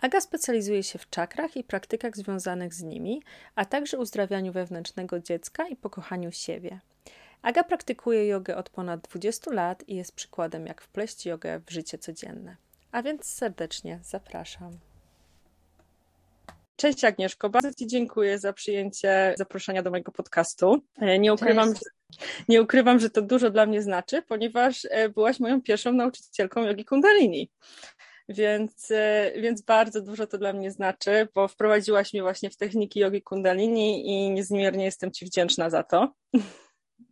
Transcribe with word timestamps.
Aga 0.00 0.20
specjalizuje 0.20 0.82
się 0.82 0.98
w 0.98 1.10
czakrach 1.10 1.56
i 1.56 1.64
praktykach 1.64 2.16
związanych 2.16 2.74
z 2.74 2.82
nimi, 2.82 3.22
a 3.54 3.64
także 3.64 3.98
uzdrawianiu 3.98 4.52
wewnętrznego 4.52 5.20
dziecka 5.20 5.68
i 5.68 5.76
pokochaniu 5.76 6.32
siebie. 6.32 6.80
Aga 7.42 7.64
praktykuje 7.64 8.26
jogę 8.26 8.56
od 8.56 8.70
ponad 8.70 9.00
20 9.00 9.52
lat 9.52 9.88
i 9.88 9.96
jest 9.96 10.12
przykładem, 10.12 10.66
jak 10.66 10.82
wpleść 10.82 11.26
jogę 11.26 11.60
w 11.66 11.70
życie 11.70 11.98
codzienne. 11.98 12.56
A 12.92 13.02
więc 13.02 13.26
serdecznie 13.26 14.00
zapraszam. 14.02 14.78
Cześć 16.76 17.04
Agnieszko, 17.04 17.50
bardzo 17.50 17.74
Ci 17.74 17.86
dziękuję 17.86 18.38
za 18.38 18.52
przyjęcie 18.52 19.34
zaproszenia 19.38 19.82
do 19.82 19.90
mojego 19.90 20.12
podcastu. 20.12 20.82
E, 20.98 21.18
nie 21.18 21.34
ukrywam, 21.34 21.74
że, 21.74 21.80
nie 22.48 22.62
ukrywam, 22.62 22.98
że 22.98 23.10
to 23.10 23.22
dużo 23.22 23.50
dla 23.50 23.66
mnie 23.66 23.82
znaczy, 23.82 24.22
ponieważ 24.22 24.86
e, 24.90 25.08
byłaś 25.08 25.40
moją 25.40 25.62
pierwszą 25.62 25.92
nauczycielką 25.92 26.64
jogi 26.64 26.84
kundalini. 26.84 27.50
Więc, 28.28 28.90
e, 28.90 29.32
więc 29.36 29.62
bardzo 29.62 30.02
dużo 30.02 30.26
to 30.26 30.38
dla 30.38 30.52
mnie 30.52 30.70
znaczy, 30.70 31.28
bo 31.34 31.48
wprowadziłaś 31.48 32.12
mnie 32.12 32.22
właśnie 32.22 32.50
w 32.50 32.56
techniki 32.56 33.00
jogi 33.00 33.22
kundalini 33.22 34.08
i 34.08 34.30
niezmiernie 34.30 34.84
jestem 34.84 35.12
Ci 35.12 35.26
wdzięczna 35.26 35.70
za 35.70 35.82
to. 35.82 36.12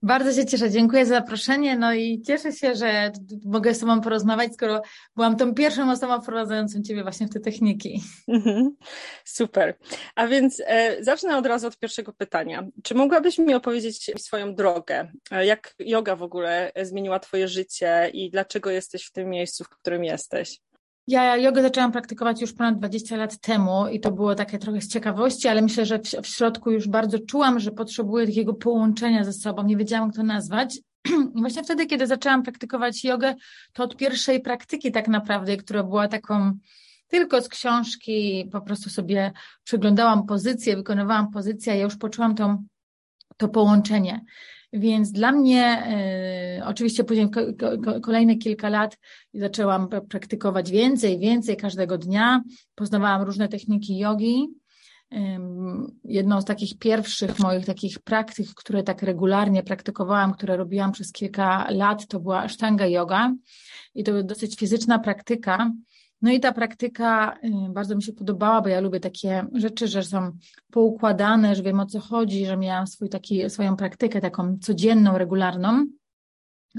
Bardzo 0.03 0.33
się 0.33 0.47
cieszę, 0.47 0.71
dziękuję 0.71 1.07
za 1.07 1.15
zaproszenie. 1.15 1.79
No 1.79 1.95
i 1.95 2.23
cieszę 2.23 2.53
się, 2.53 2.75
że 2.75 3.13
mogę 3.45 3.75
z 3.75 3.79
Tobą 3.79 4.01
porozmawiać, 4.01 4.55
skoro 4.55 4.83
byłam 5.17 5.37
tą 5.37 5.55
pierwszą 5.55 5.91
osobą 5.91 6.23
wprowadzającą 6.23 6.83
Ciebie 6.83 7.03
właśnie 7.03 7.27
w 7.27 7.31
te 7.31 7.41
techniki. 7.41 8.03
Mhm. 8.29 8.77
Super. 9.25 9.79
A 10.15 10.27
więc 10.27 10.63
e, 10.67 11.05
zacznę 11.05 11.37
od 11.37 11.47
razu 11.47 11.67
od 11.67 11.79
pierwszego 11.79 12.13
pytania. 12.13 12.67
Czy 12.83 12.95
mogłabyś 12.95 13.39
mi 13.39 13.55
opowiedzieć 13.55 14.11
swoją 14.19 14.55
drogę? 14.55 15.13
E, 15.31 15.47
jak 15.47 15.75
yoga 15.79 16.17
w 16.17 16.23
ogóle 16.23 16.73
zmieniła 16.83 17.19
Twoje 17.19 17.49
życie 17.49 18.11
i 18.13 18.31
dlaczego 18.31 18.71
jesteś 18.71 19.05
w 19.05 19.13
tym 19.13 19.31
miejscu, 19.31 19.65
w 19.65 19.69
którym 19.69 20.05
jesteś? 20.05 20.61
Ja 21.07 21.37
jogę 21.37 21.63
zaczęłam 21.63 21.93
praktykować 21.93 22.41
już 22.41 22.53
ponad 22.53 22.79
20 22.79 23.17
lat 23.17 23.41
temu 23.41 23.89
i 23.89 24.01
to 24.01 24.13
było 24.13 24.35
takie 24.35 24.59
trochę 24.59 24.81
z 24.81 24.89
ciekawości, 24.89 25.49
ale 25.49 25.63
myślę, 25.63 25.87
że 25.87 25.99
w, 25.99 26.03
w 26.03 26.27
środku 26.27 26.71
już 26.71 26.89
bardzo 26.89 27.19
czułam, 27.19 27.61
że 27.61 27.71
potrzebuję 27.71 28.27
takiego 28.27 28.55
połączenia 28.55 29.25
ze 29.25 29.33
sobą. 29.33 29.63
Nie 29.63 29.77
wiedziałam, 29.77 30.09
jak 30.09 30.17
to 30.17 30.23
nazwać. 30.23 30.77
I 30.77 31.11
właśnie 31.41 31.65
wtedy, 31.65 31.87
kiedy 31.87 32.07
zaczęłam 32.07 32.43
praktykować 32.43 33.05
jogę, 33.05 33.35
to 33.73 33.85
od 33.85 33.97
pierwszej 33.97 34.41
praktyki 34.41 34.93
tak 34.93 35.09
naprawdę, 35.09 35.57
która 35.57 35.83
była 35.83 36.09
taką 36.09 36.53
tylko 37.09 37.43
z 37.43 37.49
książki, 37.49 38.49
po 38.53 38.61
prostu 38.61 38.91
sobie 38.91 39.33
przeglądałam 39.65 40.27
pozycję, 40.27 40.77
wykonywałam 40.77 41.31
pozycję, 41.31 41.77
ja 41.77 41.83
już 41.83 41.97
poczułam 41.97 42.35
to, 42.35 42.59
to 43.37 43.49
połączenie. 43.49 44.21
Więc 44.77 45.13
dla 45.13 45.33
mnie, 45.33 45.83
y, 46.59 46.65
oczywiście 46.65 47.05
później 47.05 47.31
ko, 47.31 47.41
kolejne 48.03 48.37
kilka 48.37 48.69
lat 48.69 48.99
zaczęłam 49.35 49.89
praktykować 50.09 50.71
więcej, 50.71 51.19
więcej 51.19 51.57
każdego 51.57 51.99
dnia. 51.99 52.43
Poznawałam 52.75 53.23
różne 53.23 53.49
techniki 53.49 53.99
jogi. 53.99 54.49
Jedną 56.05 56.41
z 56.41 56.45
takich 56.45 56.79
pierwszych 56.79 57.39
moich 57.39 57.67
takich 57.67 57.99
praktyk, 57.99 58.47
które 58.55 58.83
tak 58.83 59.03
regularnie 59.03 59.63
praktykowałam, 59.63 60.33
które 60.33 60.57
robiłam 60.57 60.93
przez 60.93 61.13
kilka 61.13 61.71
lat, 61.71 62.07
to 62.07 62.21
była 62.21 62.43
Ashtanga 62.43 62.87
yoga. 62.87 63.35
I 63.95 64.05
to 64.05 64.13
była 64.13 64.23
dosyć 64.23 64.57
fizyczna 64.57 64.99
praktyka, 64.99 65.71
no 66.25 66.33
i 66.33 66.41
ta 66.41 66.53
praktyka 66.53 67.39
y, 67.45 67.73
bardzo 67.73 67.97
mi 67.97 68.03
się 68.03 68.13
podobała, 68.13 68.63
bo 68.63 68.69
ja 68.69 68.81
lubię 68.81 69.01
takie 69.01 69.47
rzeczy, 69.55 69.89
że 69.89 70.03
są 70.03 70.33
poukładane, 70.73 71.55
że 71.55 71.63
wiem 71.63 71.81
o 71.81 71.87
co 71.87 72.01
chodzi, 72.01 72.47
że 72.47 72.57
miałam 72.57 72.87
swój 72.87 73.09
taki, 73.09 73.51
swoją 73.51 73.77
praktykę 73.77 74.21
taką 74.21 74.59
codzienną, 74.59 75.19
regularną. 75.19 75.87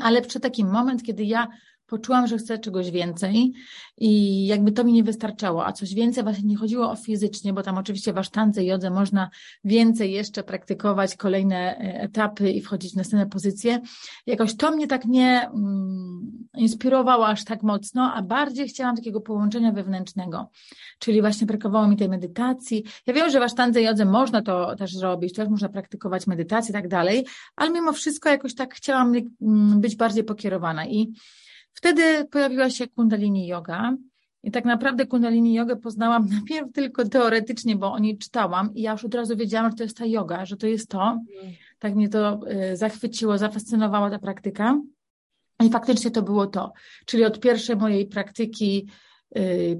Ale 0.02 0.22
przy 0.22 0.40
takim 0.40 0.72
moment, 0.72 1.04
kiedy 1.04 1.24
ja 1.24 1.48
poczułam, 1.88 2.28
że 2.28 2.38
chcę 2.38 2.60
czegoś 2.60 2.92
więcej 2.92 3.54
i 3.98 4.46
jakby 4.48 4.72
to 4.72 4.84
mi 4.84 4.94
nie 4.94 5.04
wystarczało, 5.04 5.66
a 5.66 5.72
coś 5.72 5.94
więcej 5.94 6.24
właśnie 6.24 6.44
nie 6.44 6.58
chodziło 6.58 6.92
o 6.92 6.96
fizycznie, 6.96 7.54
bo 7.54 7.64
tam 7.64 7.78
oczywiście 7.78 8.14
w 8.14 8.18
asztance 8.18 8.64
i 8.64 8.68
jodze 8.68 8.90
można 8.90 9.30
więcej 9.64 10.12
jeszcze 10.12 10.44
praktykować, 10.44 11.16
kolejne 11.16 11.78
e, 11.78 12.02
etapy 12.02 12.52
i 12.52 12.62
wchodzić 12.62 12.94
w 12.94 12.96
następne 12.96 13.30
pozycje. 13.30 13.82
Jakoś 14.26 14.58
to 14.58 14.72
mnie 14.72 14.88
tak 14.88 15.06
nie 15.06 15.50
mm, 15.50 16.48
inspirowało 16.58 17.28
aż 17.28 17.44
tak 17.44 17.64
mocno, 17.64 18.14
a 18.14 18.22
bardziej 18.22 18.68
chciałam 18.68 18.96
takiego 18.96 19.22
połączenia 19.22 19.72
wewnętrznego, 19.72 20.50
czyli 21.00 21.22
właśnie 21.22 21.48
brakowało 21.48 21.88
mi 21.88 21.98
tej 21.98 22.10
medytacji. 22.10 22.84
Ja 23.08 23.14
wiem, 23.14 23.30
że 23.30 23.40
w 23.40 23.44
asztance 23.44 23.82
i 23.82 23.86
jodze 23.86 24.06
można 24.06 24.42
to 24.42 24.76
też 24.76 24.96
robić, 25.02 25.34
też 25.34 25.50
można 25.50 25.70
praktykować 25.70 26.28
medytację 26.28 26.70
i 26.70 26.74
tak 26.74 26.88
dalej, 26.88 27.26
ale 27.56 27.72
mimo 27.72 27.94
wszystko 27.94 28.30
jakoś 28.30 28.56
tak 28.56 28.76
chciałam 28.76 29.14
mm, 29.42 29.82
być 29.82 29.96
bardziej 29.96 30.24
pokierowana 30.24 30.86
i 30.86 31.14
Wtedy 31.76 32.26
pojawiła 32.26 32.70
się 32.70 32.88
kundalini 32.88 33.48
yoga. 33.48 33.96
I 34.44 34.52
tak 34.52 34.66
naprawdę 34.66 35.06
kundalini 35.06 35.54
jogę 35.54 35.76
poznałam 35.76 36.28
najpierw 36.36 36.72
tylko 36.74 37.10
teoretycznie, 37.10 37.76
bo 37.76 37.92
o 37.92 38.00
niej 38.00 38.18
czytałam 38.18 38.74
i 38.76 38.82
ja 38.82 38.92
już 38.92 39.06
od 39.06 39.16
razu 39.16 39.38
wiedziałam, 39.38 39.72
że 39.72 39.78
to 39.78 39.84
jest 39.84 39.98
ta 39.98 40.06
yoga, 40.06 40.46
że 40.46 40.58
to 40.58 40.68
jest 40.68 40.90
to. 40.90 41.20
Tak 41.80 41.96
mnie 41.96 42.10
to 42.10 42.40
y, 42.72 42.78
zachwyciło, 42.78 43.38
zafascynowała 43.38 44.10
ta 44.10 44.20
praktyka. 44.20 44.82
I 45.64 45.70
faktycznie 45.70 46.12
to 46.12 46.22
było 46.22 46.48
to. 46.48 46.74
Czyli 47.06 47.26
od 47.26 47.40
pierwszej 47.40 47.76
mojej 47.76 48.08
praktyki 48.08 48.88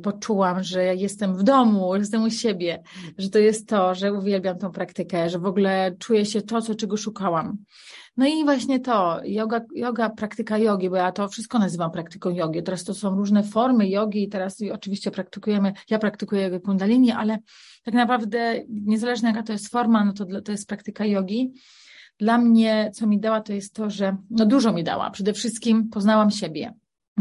poczułam, 0.04 0.64
że 0.64 0.96
jestem 0.96 1.36
w 1.36 1.44
domu, 1.44 1.94
że 1.94 2.00
jestem 2.00 2.24
u 2.24 2.30
siebie, 2.30 2.84
że 3.18 3.30
to 3.30 3.40
jest 3.40 3.70
to, 3.70 3.96
że 3.96 4.14
uwielbiam 4.14 4.58
tą 4.58 4.72
praktykę, 4.72 5.30
że 5.30 5.40
w 5.40 5.46
ogóle 5.46 5.96
czuję 6.00 6.26
się 6.26 6.42
to, 6.42 6.62
co, 6.62 6.76
czego 6.76 6.98
szukałam. 6.98 7.58
No 8.18 8.28
i 8.28 8.44
właśnie 8.44 8.80
to, 8.80 9.20
yoga, 9.24 9.62
yoga, 9.76 10.10
praktyka 10.10 10.58
jogi, 10.58 10.90
bo 10.90 10.96
ja 10.96 11.12
to 11.12 11.28
wszystko 11.28 11.60
nazywam 11.60 11.92
praktyką 11.92 12.30
jogi. 12.30 12.64
Teraz 12.64 12.84
to 12.84 12.94
są 12.94 13.16
różne 13.16 13.44
formy 13.44 13.90
jogi 13.90 14.24
i 14.24 14.30
teraz 14.30 14.58
oczywiście 14.74 15.12
praktykujemy, 15.12 15.74
ja 15.90 16.00
praktykuję 16.00 16.42
jogę 16.42 16.60
kundalini, 16.60 17.12
ale 17.12 17.38
tak 17.84 17.94
naprawdę 17.94 18.62
niezależnie 18.70 19.30
jaka 19.30 19.44
to 19.44 19.54
jest 19.54 19.70
forma, 19.70 20.06
no 20.06 20.14
to, 20.14 20.42
to 20.42 20.52
jest 20.52 20.68
praktyka 20.68 21.06
jogi. 21.06 21.54
Dla 22.18 22.38
mnie, 22.38 22.92
co 22.94 23.08
mi 23.08 23.20
dała, 23.20 23.42
to 23.42 23.54
jest 23.54 23.74
to, 23.74 23.90
że 23.90 24.18
no 24.30 24.46
dużo 24.46 24.74
mi 24.74 24.84
dała. 24.84 25.10
Przede 25.10 25.34
wszystkim 25.34 25.90
poznałam 25.90 26.32
siebie. 26.32 26.74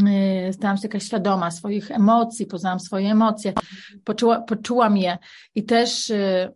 Yy, 0.03 0.53
stałam 0.53 0.77
się 0.77 0.83
taka 0.83 1.01
świadoma 1.01 1.51
swoich 1.51 1.91
emocji, 1.91 2.47
poznałam 2.47 2.81
swoje 2.81 3.11
emocje, 3.11 3.53
poczuła, 4.05 4.41
poczułam 4.41 4.97
je 4.97 5.19
i 5.55 5.65
też 5.65 6.09
yy, 6.09 6.53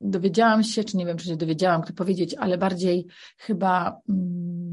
dowiedziałam 0.00 0.64
się, 0.64 0.84
czy 0.84 0.96
nie 0.96 1.06
wiem, 1.06 1.16
czy 1.16 1.26
się 1.26 1.36
dowiedziałam, 1.36 1.82
kto 1.82 1.92
powiedzieć, 1.92 2.34
ale 2.34 2.58
bardziej 2.58 3.06
chyba 3.36 4.00
mm, 4.08 4.63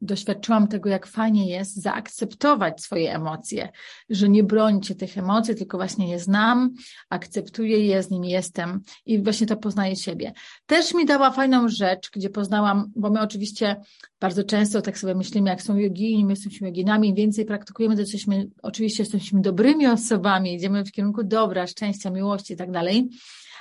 doświadczyłam 0.00 0.68
tego, 0.68 0.88
jak 0.88 1.06
fajnie 1.06 1.50
jest 1.50 1.82
zaakceptować 1.82 2.82
swoje 2.82 3.14
emocje, 3.14 3.68
że 4.10 4.28
nie 4.28 4.44
bronicie 4.44 4.94
tych 4.94 5.18
emocji, 5.18 5.54
tylko 5.54 5.76
właśnie 5.76 6.10
je 6.10 6.18
znam, 6.18 6.74
akceptuję 7.10 7.86
je, 7.86 8.02
z 8.02 8.10
nimi 8.10 8.30
jestem 8.30 8.80
i 9.06 9.22
właśnie 9.22 9.46
to 9.46 9.56
poznaję 9.56 9.96
siebie. 9.96 10.32
Też 10.66 10.94
mi 10.94 11.06
dała 11.06 11.30
fajną 11.30 11.68
rzecz, 11.68 12.10
gdzie 12.10 12.30
poznałam, 12.30 12.92
bo 12.96 13.10
my 13.10 13.20
oczywiście 13.20 13.76
bardzo 14.20 14.44
często 14.44 14.82
tak 14.82 14.98
sobie 14.98 15.14
myślimy, 15.14 15.50
jak 15.50 15.62
są 15.62 15.76
jogini, 15.76 16.24
my 16.24 16.32
jesteśmy 16.32 16.68
joginami, 16.68 17.14
więcej 17.14 17.44
praktykujemy, 17.44 17.94
to 17.94 18.00
jesteśmy, 18.00 18.48
oczywiście 18.62 19.02
jesteśmy 19.02 19.40
dobrymi 19.40 19.86
osobami, 19.86 20.54
idziemy 20.54 20.84
w 20.84 20.92
kierunku 20.92 21.24
dobra, 21.24 21.66
szczęścia, 21.66 22.10
miłości 22.10 22.54
i 22.54 22.56
tak 22.56 22.70
dalej, 22.70 23.08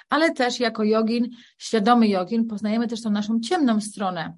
ale 0.09 0.33
też 0.33 0.59
jako 0.59 0.83
jogin, 0.83 1.29
świadomy 1.57 2.07
jogin, 2.07 2.47
poznajemy 2.47 2.87
też 2.87 3.01
tą 3.01 3.09
naszą 3.09 3.39
ciemną 3.39 3.81
stronę. 3.81 4.33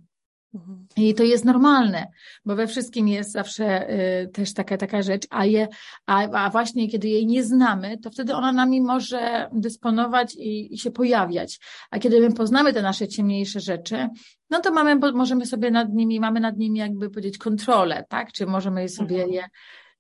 Mhm. 0.53 0.87
I 0.97 1.13
to 1.13 1.23
jest 1.23 1.45
normalne, 1.45 2.07
bo 2.45 2.55
we 2.55 2.67
wszystkim 2.67 3.07
jest 3.07 3.31
zawsze 3.31 3.89
y, 4.23 4.27
też 4.27 4.53
taka, 4.53 4.77
taka 4.77 5.01
rzecz, 5.01 5.27
a, 5.29 5.45
je, 5.45 5.67
a, 6.05 6.29
a 6.29 6.49
właśnie 6.49 6.89
kiedy 6.89 7.07
jej 7.07 7.25
nie 7.25 7.43
znamy, 7.43 7.97
to 7.97 8.09
wtedy 8.09 8.35
ona 8.35 8.51
nami 8.51 8.81
może 8.81 9.49
dysponować 9.53 10.35
i, 10.35 10.73
i 10.73 10.77
się 10.77 10.91
pojawiać. 10.91 11.59
A 11.91 11.99
kiedy 11.99 12.21
my 12.21 12.33
poznamy 12.33 12.73
te 12.73 12.81
nasze 12.81 13.07
ciemniejsze 13.07 13.59
rzeczy, 13.59 14.07
no 14.49 14.59
to 14.59 14.71
mamy, 14.71 14.95
możemy 14.95 15.45
sobie 15.45 15.71
nad 15.71 15.93
nimi, 15.93 16.19
mamy 16.19 16.39
nad 16.39 16.57
nimi 16.57 16.79
jakby 16.79 17.09
powiedzieć 17.09 17.37
kontrolę, 17.37 18.05
tak? 18.09 18.31
Czy 18.31 18.45
możemy 18.45 18.89
sobie 18.89 19.23
mhm. 19.23 19.31
je, 19.31 19.45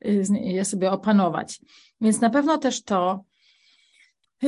y, 0.05 0.39
je 0.39 0.65
sobie 0.65 0.91
opanować. 0.91 1.59
Więc 2.01 2.21
na 2.21 2.29
pewno 2.29 2.57
też 2.57 2.83
to, 2.83 3.23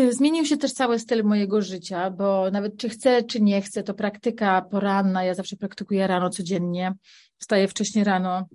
zmienił 0.09 0.45
się 0.45 0.57
też 0.57 0.73
cały 0.73 0.99
styl 0.99 1.23
mojego 1.23 1.61
życia, 1.61 2.09
bo 2.09 2.51
nawet 2.51 2.77
czy 2.77 2.89
chcę, 2.89 3.23
czy 3.23 3.41
nie 3.41 3.61
chcę, 3.61 3.83
to 3.83 3.93
praktyka 3.93 4.61
poranna, 4.61 5.23
ja 5.23 5.33
zawsze 5.33 5.55
praktykuję 5.55 6.07
rano 6.07 6.29
codziennie, 6.29 6.93
wstaję 7.37 7.67
wcześniej 7.67 8.03
rano, 8.03 8.47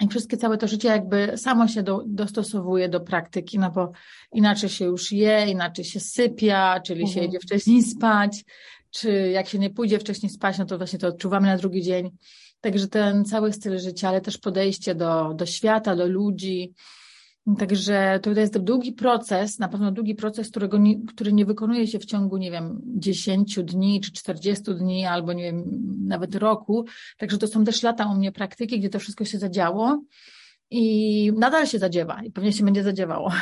i 0.00 0.08
wszystkie 0.08 0.36
całe 0.36 0.58
to 0.58 0.68
życie 0.68 0.88
jakby 0.88 1.32
samo 1.36 1.68
się 1.68 1.82
do, 1.82 2.02
dostosowuje 2.06 2.88
do 2.88 3.00
praktyki, 3.00 3.58
no 3.58 3.70
bo 3.70 3.92
inaczej 4.32 4.68
się 4.68 4.84
już 4.84 5.12
je, 5.12 5.46
inaczej 5.50 5.84
się 5.84 6.00
sypia, 6.00 6.80
czyli 6.80 7.00
mhm. 7.00 7.14
się 7.14 7.20
jedzie 7.20 7.38
wcześniej 7.40 7.82
spać, 7.82 8.44
czy 8.90 9.30
jak 9.30 9.48
się 9.48 9.58
nie 9.58 9.70
pójdzie 9.70 9.98
wcześniej 9.98 10.30
spać, 10.30 10.58
no 10.58 10.64
to 10.64 10.78
właśnie 10.78 10.98
to 10.98 11.08
odczuwamy 11.08 11.46
na 11.46 11.56
drugi 11.56 11.82
dzień. 11.82 12.10
Także 12.60 12.88
ten 12.88 13.24
cały 13.24 13.52
styl 13.52 13.78
życia, 13.78 14.08
ale 14.08 14.20
też 14.20 14.38
podejście 14.38 14.94
do, 14.94 15.34
do 15.34 15.46
świata, 15.46 15.96
do 15.96 16.06
ludzi, 16.06 16.74
Także 17.58 18.20
to 18.22 18.30
jest 18.30 18.58
długi 18.58 18.92
proces, 18.92 19.58
na 19.58 19.68
pewno 19.68 19.92
długi 19.92 20.14
proces, 20.14 20.50
którego 20.50 20.78
nie, 20.78 21.06
który 21.06 21.32
nie 21.32 21.44
wykonuje 21.44 21.86
się 21.86 21.98
w 21.98 22.04
ciągu, 22.04 22.36
nie 22.36 22.50
wiem, 22.50 22.80
10 22.84 23.58
dni 23.64 24.00
czy 24.00 24.12
40 24.12 24.64
dni, 24.74 25.06
albo 25.06 25.32
nie 25.32 25.42
wiem, 25.42 25.64
nawet 26.06 26.34
roku. 26.34 26.84
Także 27.18 27.38
to 27.38 27.46
są 27.46 27.64
też 27.64 27.82
lata 27.82 28.06
u 28.06 28.14
mnie 28.14 28.32
praktyki, 28.32 28.78
gdzie 28.78 28.88
to 28.88 28.98
wszystko 28.98 29.24
się 29.24 29.38
zadziało 29.38 30.02
i 30.70 31.32
nadal 31.36 31.66
się 31.66 31.78
zadziewa 31.78 32.22
i 32.22 32.30
pewnie 32.30 32.52
się 32.52 32.64
będzie 32.64 32.82
zadziewało. 32.82 33.32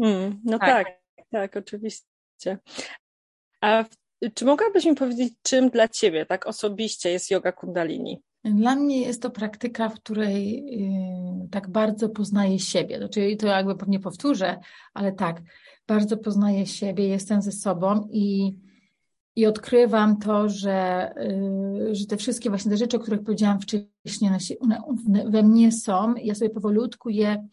Mm, 0.00 0.40
no 0.44 0.58
tak. 0.58 0.86
tak, 0.86 1.26
tak, 1.30 1.56
oczywiście. 1.56 2.58
A 3.60 3.84
czy 4.34 4.44
mogłabyś 4.44 4.84
mi 4.84 4.94
powiedzieć, 4.94 5.34
czym 5.42 5.70
dla 5.70 5.88
Ciebie 5.88 6.26
tak 6.26 6.46
osobiście 6.46 7.10
jest 7.10 7.30
yoga 7.30 7.52
kundalini? 7.52 8.22
Dla 8.54 8.76
mnie 8.76 9.00
jest 9.00 9.22
to 9.22 9.30
praktyka, 9.30 9.88
w 9.88 9.94
której 9.94 10.64
y, 11.44 11.48
tak 11.50 11.68
bardzo 11.70 12.08
poznaję 12.08 12.58
siebie. 12.58 12.98
Znaczy, 12.98 13.36
to 13.38 13.46
jakby 13.46 13.76
pewnie 13.76 14.00
powtórzę, 14.00 14.58
ale 14.94 15.12
tak, 15.12 15.42
bardzo 15.86 16.16
poznaję 16.16 16.66
siebie, 16.66 17.08
jestem 17.08 17.42
ze 17.42 17.52
sobą 17.52 18.08
i, 18.12 18.54
i 19.36 19.46
odkrywam 19.46 20.18
to, 20.18 20.48
że, 20.48 21.10
y, 21.90 21.94
że 21.94 22.06
te 22.06 22.16
wszystkie 22.16 22.50
właśnie 22.50 22.70
te 22.70 22.76
rzeczy, 22.76 22.96
o 22.96 23.00
których 23.00 23.22
powiedziałam 23.22 23.60
wcześniej, 23.60 24.30
we 25.26 25.42
mnie 25.42 25.72
są. 25.72 26.14
Ja 26.14 26.34
sobie 26.34 26.50
powolutku 26.50 27.08
je 27.10 27.48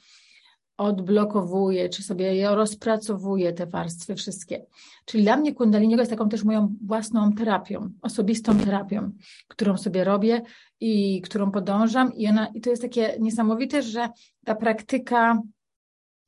odblokowuję, 0.78 1.90
czy 1.90 2.04
sobie 2.04 2.36
je 2.36 2.56
rozpracowuję, 2.56 3.54
te 3.54 3.66
warstwy 3.66 4.16
wszystkie. 4.16 4.66
Czyli 5.06 5.24
dla 5.24 5.38
mnie 5.38 5.54
kundalini 5.54 5.96
jest 5.96 6.12
taką 6.12 6.30
też 6.30 6.44
moją 6.44 6.75
własną 6.86 7.34
terapią, 7.34 7.90
osobistą 8.02 8.58
terapią, 8.60 9.12
którą 9.48 9.78
sobie 9.78 10.04
robię 10.04 10.42
i 10.80 11.22
którą 11.22 11.52
podążam. 11.52 12.14
I, 12.14 12.28
ona, 12.28 12.48
i 12.48 12.62
to 12.62 12.70
jest 12.70 12.81
takie 12.81 13.16
niesamowite, 13.20 13.81
że 13.81 14.10
ta 14.46 14.56
praktyka 14.56 15.42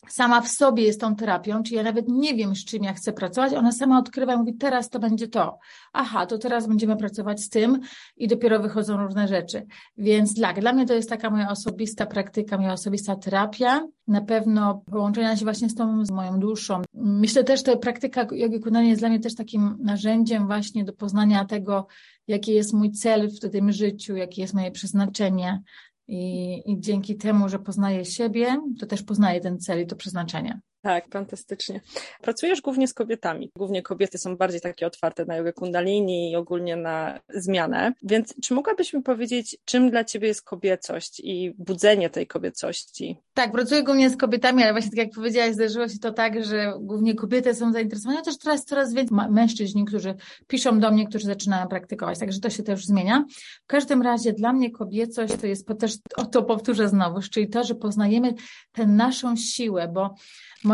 sama 0.09 0.41
w 0.41 0.47
sobie 0.47 0.83
jest 0.83 1.01
tą 1.01 1.15
terapią, 1.15 1.63
czyli 1.63 1.75
ja 1.75 1.83
nawet 1.83 2.05
nie 2.07 2.35
wiem, 2.35 2.55
z 2.55 2.65
czym 2.65 2.83
ja 2.83 2.93
chcę 2.93 3.13
pracować, 3.13 3.53
ona 3.53 3.71
sama 3.71 3.99
odkrywa 3.99 4.33
i 4.33 4.37
mówi, 4.37 4.53
teraz 4.53 4.89
to 4.89 4.99
będzie 4.99 5.27
to. 5.27 5.59
Aha, 5.93 6.25
to 6.25 6.37
teraz 6.37 6.67
będziemy 6.67 6.97
pracować 6.97 7.41
z 7.41 7.49
tym 7.49 7.79
i 8.17 8.27
dopiero 8.27 8.59
wychodzą 8.59 8.97
różne 8.97 9.27
rzeczy. 9.27 9.65
Więc 9.97 10.41
tak, 10.41 10.59
dla 10.59 10.73
mnie 10.73 10.85
to 10.85 10.93
jest 10.93 11.09
taka 11.09 11.29
moja 11.29 11.49
osobista 11.49 12.05
praktyka, 12.05 12.57
moja 12.57 12.73
osobista 12.73 13.15
terapia. 13.15 13.87
Na 14.07 14.21
pewno 14.21 14.83
połączenia 14.91 15.37
się 15.37 15.45
właśnie 15.45 15.69
z 15.69 15.75
tą, 15.75 16.05
z 16.05 16.11
moją 16.11 16.39
duszą. 16.39 16.81
Myślę 16.93 17.43
też, 17.43 17.65
że 17.65 17.77
praktyka 17.77 18.27
jogi 18.31 18.59
kundalini 18.59 18.89
jest 18.89 19.01
dla 19.01 19.09
mnie 19.09 19.19
też 19.19 19.35
takim 19.35 19.77
narzędziem 19.79 20.45
właśnie 20.45 20.83
do 20.83 20.93
poznania 20.93 21.45
tego, 21.45 21.87
jaki 22.27 22.53
jest 22.53 22.73
mój 22.73 22.91
cel 22.91 23.29
w 23.29 23.39
tym 23.51 23.71
życiu, 23.71 24.15
jakie 24.15 24.41
jest 24.41 24.53
moje 24.53 24.71
przeznaczenie, 24.71 25.61
i, 26.07 26.61
I 26.71 26.79
dzięki 26.79 27.17
temu, 27.17 27.49
że 27.49 27.59
poznaję 27.59 28.05
siebie, 28.05 28.57
to 28.79 28.85
też 28.85 29.03
poznaję 29.03 29.41
ten 29.41 29.59
cel 29.59 29.81
i 29.81 29.87
to 29.87 29.95
przeznaczenie. 29.95 30.59
Tak, 30.85 31.05
fantastycznie. 31.09 31.81
Pracujesz 32.21 32.61
głównie 32.61 32.87
z 32.87 32.93
kobietami. 32.93 33.51
Głównie 33.57 33.81
kobiety 33.81 34.17
są 34.17 34.37
bardziej 34.37 34.61
takie 34.61 34.87
otwarte 34.87 35.25
na 35.25 35.35
jogę 35.35 35.53
kundalini 35.53 36.31
i 36.31 36.35
ogólnie 36.35 36.75
na 36.75 37.19
zmianę. 37.29 37.93
Więc 38.03 38.33
czy 38.41 38.53
mogłabyś 38.53 38.93
mi 38.93 39.01
powiedzieć, 39.01 39.57
czym 39.65 39.89
dla 39.89 40.03
Ciebie 40.03 40.27
jest 40.27 40.41
kobiecość 40.41 41.19
i 41.23 41.53
budzenie 41.57 42.09
tej 42.09 42.27
kobiecości? 42.27 43.17
Tak, 43.33 43.51
pracuję 43.51 43.83
głównie 43.83 44.09
z 44.09 44.17
kobietami, 44.17 44.63
ale 44.63 44.71
właśnie 44.71 44.91
tak 44.91 44.97
jak 44.97 45.09
powiedziałaś, 45.15 45.53
zdarzyło 45.53 45.87
się 45.87 45.99
to 45.99 46.11
tak, 46.11 46.45
że 46.45 46.73
głównie 46.79 47.15
kobiety 47.15 47.53
są 47.53 47.73
zainteresowane, 47.73 48.17
chociaż 48.17 48.37
teraz 48.37 48.65
coraz 48.65 48.93
więcej 48.93 49.17
mężczyźni, 49.29 49.85
którzy 49.85 50.15
piszą 50.47 50.79
do 50.79 50.91
mnie, 50.91 51.07
którzy 51.07 51.25
zaczynają 51.25 51.67
praktykować, 51.67 52.19
także 52.19 52.39
to 52.39 52.49
się 52.49 52.63
też 52.63 52.85
zmienia. 52.85 53.25
W 53.63 53.67
każdym 53.67 54.01
razie 54.01 54.33
dla 54.33 54.53
mnie 54.53 54.71
kobiecość 54.71 55.33
to 55.41 55.47
jest 55.47 55.67
też, 55.79 55.93
o 56.17 56.25
to 56.25 56.43
powtórzę 56.43 56.89
znowu, 56.89 57.21
czyli 57.31 57.49
to, 57.49 57.63
że 57.63 57.75
poznajemy 57.75 58.33
tę 58.71 58.85
naszą 58.85 59.35
siłę, 59.35 59.87
bo 59.93 60.15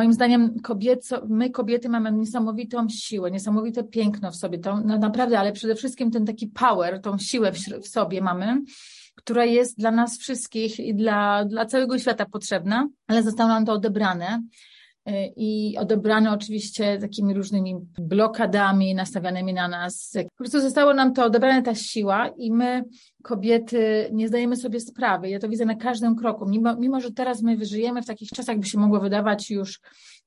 Moim 0.01 0.13
zdaniem 0.13 0.59
kobieco, 0.59 1.21
my 1.29 1.49
kobiety 1.49 1.89
mamy 1.89 2.11
niesamowitą 2.11 2.89
siłę, 2.89 3.31
niesamowite 3.31 3.83
piękno 3.83 4.31
w 4.31 4.35
sobie, 4.35 4.59
to, 4.59 4.81
no 4.85 4.97
naprawdę, 4.97 5.39
ale 5.39 5.51
przede 5.51 5.75
wszystkim 5.75 6.11
ten 6.11 6.25
taki 6.25 6.47
power, 6.47 7.01
tą 7.01 7.17
siłę 7.17 7.51
w, 7.51 7.57
w 7.57 7.87
sobie 7.87 8.21
mamy, 8.21 8.61
która 9.15 9.45
jest 9.45 9.77
dla 9.77 9.91
nas 9.91 10.17
wszystkich 10.17 10.79
i 10.79 10.95
dla, 10.95 11.45
dla 11.45 11.65
całego 11.65 11.99
świata 11.99 12.25
potrzebna, 12.25 12.87
ale 13.07 13.23
zostało 13.23 13.49
nam 13.49 13.65
to 13.65 13.73
odebrane 13.73 14.43
i 15.35 15.77
odebrane 15.79 16.31
oczywiście 16.31 16.97
takimi 16.97 17.33
różnymi 17.33 17.75
blokadami 17.99 18.95
nastawianymi 18.95 19.53
na 19.53 19.67
nas. 19.67 20.11
Po 20.13 20.37
prostu 20.37 20.61
zostało 20.61 20.93
nam 20.93 21.13
to 21.13 21.25
odebrane 21.25 21.61
ta 21.61 21.75
siła 21.75 22.29
i 22.37 22.51
my, 22.51 22.83
kobiety, 23.23 24.09
nie 24.13 24.27
zdajemy 24.27 24.55
sobie 24.55 24.79
sprawy. 24.79 25.29
Ja 25.29 25.39
to 25.39 25.49
widzę 25.49 25.65
na 25.65 25.75
każdym 25.75 26.15
kroku. 26.15 26.49
Mimo, 26.49 26.75
mimo 26.75 27.01
że 27.01 27.11
teraz 27.11 27.41
my 27.41 27.65
żyjemy 27.65 28.01
w 28.01 28.05
takich 28.05 28.29
czasach, 28.29 28.59
by 28.59 28.65
się 28.65 28.79
mogło 28.79 28.99
wydawać 28.99 29.51
już 29.51 29.79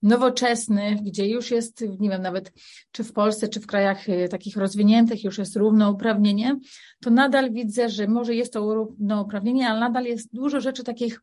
nowoczesnych, 0.05 1.03
gdzie 1.03 1.29
już 1.29 1.51
jest, 1.51 1.85
nie 1.99 2.11
wiem, 2.11 2.23
nawet 2.23 2.53
czy 2.93 3.05
w 3.05 3.13
Polsce, 3.13 3.49
czy 3.49 3.61
w 3.61 3.67
krajach 3.67 4.09
y, 4.09 4.29
takich 4.29 4.57
rozwiniętych 4.57 5.25
już 5.25 5.39
jest 5.39 5.57
równouprawnienie, 5.57 6.59
to 7.01 7.11
nadal 7.11 7.53
widzę, 7.53 7.89
że 7.89 8.09
może 8.09 8.35
jest 8.35 8.53
to 8.53 8.75
równouprawnienie, 8.75 9.69
ale 9.69 9.81
nadal 9.81 10.05
jest 10.05 10.35
dużo 10.35 10.61
rzeczy 10.61 10.85
takich 10.85 11.21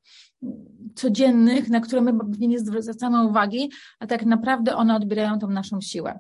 codziennych, 0.96 1.70
na 1.70 1.80
które 1.80 2.02
my 2.02 2.14
nie 2.40 2.60
zwracamy 2.60 3.28
uwagi, 3.28 3.72
a 4.00 4.08
tak 4.08 4.26
naprawdę 4.26 4.76
one 4.76 4.96
odbierają 4.96 5.40
tą 5.40 5.48
naszą 5.48 5.82
siłę. 5.82 6.20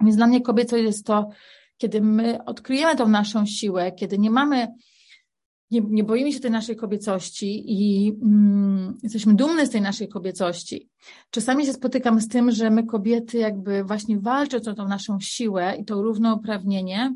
Więc 0.00 0.16
dla 0.16 0.26
mnie 0.26 0.40
kobieco 0.40 0.76
jest 0.76 1.06
to, 1.06 1.28
kiedy 1.76 2.00
my 2.00 2.44
odkryjemy 2.44 2.96
tą 2.96 3.08
naszą 3.08 3.46
siłę, 3.46 3.92
kiedy 3.92 4.18
nie 4.18 4.30
mamy 4.30 4.68
nie, 5.74 5.80
nie 5.90 6.04
boimy 6.04 6.32
się 6.32 6.40
tej 6.40 6.50
naszej 6.50 6.76
kobiecości 6.76 7.64
i 7.66 8.12
mm, 8.22 8.98
jesteśmy 9.02 9.34
dumne 9.34 9.66
z 9.66 9.70
tej 9.70 9.80
naszej 9.80 10.08
kobiecości. 10.08 10.90
Czasami 11.30 11.66
się 11.66 11.72
spotykam 11.72 12.20
z 12.20 12.28
tym, 12.28 12.50
że 12.50 12.70
my 12.70 12.86
kobiety 12.86 13.38
jakby 13.38 13.84
właśnie 13.84 14.18
walcząc 14.18 14.68
o 14.68 14.74
tą 14.74 14.88
naszą 14.88 15.20
siłę 15.20 15.76
i 15.80 15.84
to 15.84 16.02
równouprawnienie, 16.02 17.14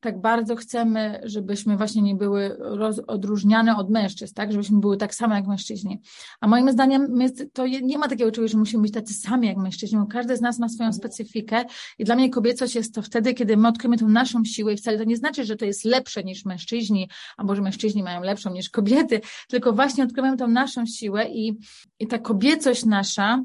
tak 0.00 0.20
bardzo 0.20 0.56
chcemy, 0.56 1.20
żebyśmy 1.24 1.76
właśnie 1.76 2.02
nie 2.02 2.14
były 2.14 2.56
roz, 2.58 3.00
odróżniane 3.06 3.76
od 3.76 3.90
mężczyzn, 3.90 4.34
tak? 4.34 4.52
Żebyśmy 4.52 4.80
były 4.80 4.96
tak 4.96 5.14
samo 5.14 5.34
jak 5.34 5.46
mężczyźni. 5.46 6.00
A 6.40 6.48
moim 6.48 6.72
zdaniem 6.72 7.14
to 7.52 7.66
nie 7.66 7.98
ma 7.98 8.08
takiego 8.08 8.32
czegoś, 8.32 8.50
że 8.50 8.58
musimy 8.58 8.82
być 8.82 8.92
tacy 8.92 9.14
sami 9.14 9.48
jak 9.48 9.56
mężczyźni, 9.56 9.98
bo 9.98 10.06
każdy 10.06 10.36
z 10.36 10.40
nas 10.40 10.58
ma 10.58 10.68
swoją 10.68 10.92
specyfikę 10.92 11.64
i 11.98 12.04
dla 12.04 12.14
mnie 12.14 12.30
kobiecość 12.30 12.74
jest 12.74 12.94
to 12.94 13.02
wtedy, 13.02 13.34
kiedy 13.34 13.56
my 13.56 13.68
odkryjemy 13.68 13.98
tą 13.98 14.08
naszą 14.08 14.44
siłę 14.44 14.72
i 14.72 14.76
wcale 14.76 14.98
to 14.98 15.04
nie 15.04 15.16
znaczy, 15.16 15.44
że 15.44 15.56
to 15.56 15.64
jest 15.64 15.84
lepsze 15.84 16.24
niż 16.24 16.44
mężczyźni, 16.44 17.10
albo 17.36 17.54
że 17.54 17.62
mężczyźni 17.62 18.02
mają 18.02 18.22
lepszą 18.22 18.52
niż 18.52 18.70
kobiety, 18.70 19.20
tylko 19.48 19.72
właśnie 19.72 20.04
odkrywamy 20.04 20.36
tą 20.36 20.48
naszą 20.48 20.86
siłę 20.86 21.28
i, 21.28 21.58
i 21.98 22.06
ta 22.06 22.18
kobiecość 22.18 22.84
nasza, 22.84 23.42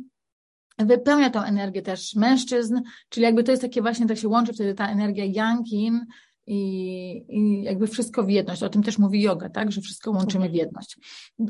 wypełnia 0.77 1.29
tą 1.29 1.41
energię 1.41 1.81
też 1.81 2.15
mężczyzn, 2.15 2.81
czyli 3.09 3.23
jakby 3.23 3.43
to 3.43 3.51
jest 3.51 3.61
takie 3.61 3.81
właśnie, 3.81 4.07
tak 4.07 4.17
się 4.17 4.27
łączy 4.27 4.53
wtedy 4.53 4.73
ta 4.73 4.87
energia 4.87 5.25
yang-yin, 5.25 5.99
i, 6.47 7.25
i 7.29 7.63
jakby 7.63 7.87
wszystko 7.87 8.23
w 8.23 8.29
jedność. 8.29 8.63
O 8.63 8.69
tym 8.69 8.83
też 8.83 8.97
mówi 8.97 9.21
yoga, 9.21 9.49
tak? 9.49 9.71
Że 9.71 9.81
wszystko 9.81 10.11
łączymy 10.11 10.49
w 10.49 10.53
jedność. 10.53 10.97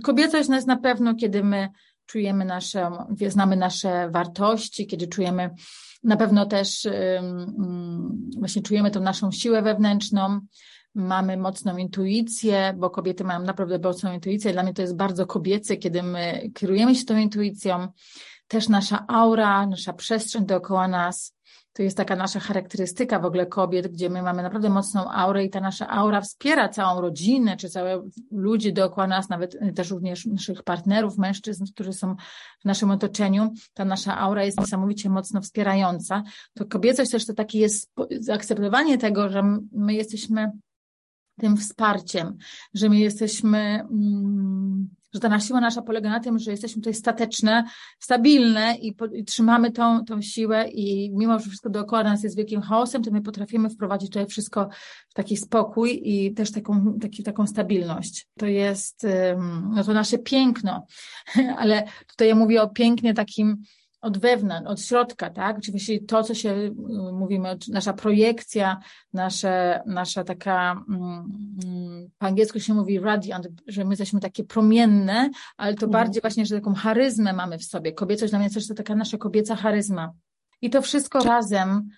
Kobiecość 0.03 0.49
jest 0.49 0.67
na 0.67 0.77
pewno, 0.77 1.15
kiedy 1.15 1.43
my 1.43 1.69
czujemy 2.05 2.45
nasze, 2.45 2.91
znamy 3.27 3.55
nasze 3.55 4.09
wartości, 4.09 4.87
kiedy 4.87 5.07
czujemy 5.07 5.49
na 6.03 6.17
pewno 6.17 6.45
też 6.45 6.87
um, 7.15 8.29
właśnie 8.39 8.61
czujemy 8.61 8.91
tą 8.91 8.99
naszą 8.99 9.31
siłę 9.31 9.61
wewnętrzną, 9.61 10.39
mamy 10.95 11.37
mocną 11.37 11.77
intuicję, 11.77 12.73
bo 12.77 12.89
kobiety 12.89 13.23
mają 13.23 13.39
naprawdę 13.39 13.79
mocną 13.79 14.13
intuicję. 14.13 14.53
Dla 14.53 14.63
mnie 14.63 14.73
to 14.73 14.81
jest 14.81 14.95
bardzo 14.95 15.25
kobiece, 15.25 15.77
kiedy 15.77 16.03
my 16.03 16.49
kierujemy 16.53 16.95
się 16.95 17.05
tą 17.05 17.17
intuicją. 17.17 17.87
Też 18.47 18.69
nasza 18.69 19.05
aura, 19.07 19.67
nasza 19.67 19.93
przestrzeń 19.93 20.45
dookoła 20.45 20.87
nas 20.87 21.35
to 21.73 21.83
jest 21.83 21.97
taka 21.97 22.15
nasza 22.15 22.39
charakterystyka 22.39 23.19
w 23.19 23.25
ogóle 23.25 23.45
kobiet, 23.45 23.87
gdzie 23.87 24.09
my 24.09 24.21
mamy 24.21 24.43
naprawdę 24.43 24.69
mocną 24.69 25.11
aurę 25.11 25.43
i 25.45 25.49
ta 25.49 25.59
nasza 25.61 25.89
aura 25.89 26.21
wspiera 26.21 26.69
całą 26.69 27.01
rodzinę, 27.01 27.57
czy 27.57 27.69
całe 27.69 28.03
ludzi 28.31 28.73
dookoła 28.73 29.07
nas, 29.07 29.29
nawet 29.29 29.57
też 29.75 29.91
również 29.91 30.25
naszych 30.25 30.63
partnerów, 30.63 31.17
mężczyzn, 31.17 31.65
którzy 31.73 31.93
są 31.93 32.15
w 32.61 32.65
naszym 32.65 32.91
otoczeniu. 32.91 33.53
Ta 33.73 33.85
nasza 33.85 34.17
aura 34.17 34.43
jest 34.43 34.59
niesamowicie 34.59 35.09
mocno 35.09 35.41
wspierająca. 35.41 36.23
To 36.53 36.65
kobiecość 36.65 37.11
też 37.11 37.25
to 37.25 37.33
takie 37.33 37.59
jest 37.59 37.91
zaakceptowanie 38.19 38.97
tego, 38.97 39.29
że 39.29 39.43
my 39.71 39.93
jesteśmy 39.93 40.51
tym 41.39 41.57
wsparciem, 41.57 42.37
że 42.73 42.89
my 42.89 42.99
jesteśmy, 42.99 43.59
mm, 43.91 44.89
że 45.13 45.19
ta 45.19 45.39
siła 45.39 45.61
nasza 45.61 45.81
polega 45.81 46.09
na 46.09 46.19
tym, 46.19 46.39
że 46.39 46.51
jesteśmy 46.51 46.81
tutaj 46.81 46.93
stateczne, 46.93 47.63
stabilne 47.99 48.75
i, 48.75 48.93
po, 48.93 49.05
i 49.05 49.23
trzymamy 49.23 49.71
tą, 49.71 50.05
tą 50.05 50.21
siłę 50.21 50.69
i 50.69 51.11
mimo, 51.13 51.39
że 51.39 51.45
wszystko 51.45 51.69
dookoła 51.69 52.03
nas 52.03 52.23
jest 52.23 52.37
wielkim 52.37 52.61
chaosem, 52.61 53.03
to 53.03 53.11
my 53.11 53.21
potrafimy 53.21 53.69
wprowadzić 53.69 54.09
tutaj 54.09 54.25
wszystko 54.27 54.69
w 55.09 55.13
taki 55.13 55.37
spokój 55.37 56.01
i 56.03 56.33
też 56.33 56.51
taką, 56.51 56.97
taki, 57.01 57.23
taką 57.23 57.47
stabilność. 57.47 58.27
To 58.37 58.45
jest, 58.45 59.07
no 59.75 59.83
to 59.83 59.93
nasze 59.93 60.17
piękno, 60.17 60.85
ale 61.57 61.83
tutaj 62.07 62.27
ja 62.27 62.35
mówię 62.35 62.61
o 62.61 62.69
pięknie 62.69 63.13
takim, 63.13 63.63
od 64.03 64.17
wewnątrz, 64.17 64.69
od 64.69 64.81
środka, 64.81 65.29
tak? 65.29 65.57
Oczywiście 65.57 65.99
to, 65.99 66.23
co 66.23 66.33
się 66.33 66.49
y, 66.49 66.73
mówimy, 67.13 67.57
nasza 67.71 67.93
projekcja, 67.93 68.79
nasze, 69.13 69.83
nasza 69.85 70.23
taka, 70.23 70.83
mm, 70.89 72.09
po 72.17 72.25
angielsku 72.25 72.59
się 72.59 72.73
mówi 72.73 72.99
radiant, 72.99 73.47
że 73.67 73.83
my 73.83 73.89
jesteśmy 73.89 74.19
takie 74.19 74.43
promienne, 74.43 75.29
ale 75.57 75.73
to 75.73 75.85
mhm. 75.85 75.91
bardziej 75.91 76.21
właśnie, 76.21 76.45
że 76.45 76.55
taką 76.55 76.73
charyzmę 76.73 77.33
mamy 77.33 77.57
w 77.57 77.63
sobie. 77.63 77.93
Kobiecość 77.93 78.31
dla 78.31 78.39
mnie 78.39 78.49
też 78.49 78.67
to 78.67 78.73
taka 78.73 78.95
nasza 78.95 79.17
kobieca 79.17 79.55
charyzma. 79.55 80.13
I 80.61 80.69
to 80.69 80.81
wszystko 80.81 81.19
razem 81.19 81.89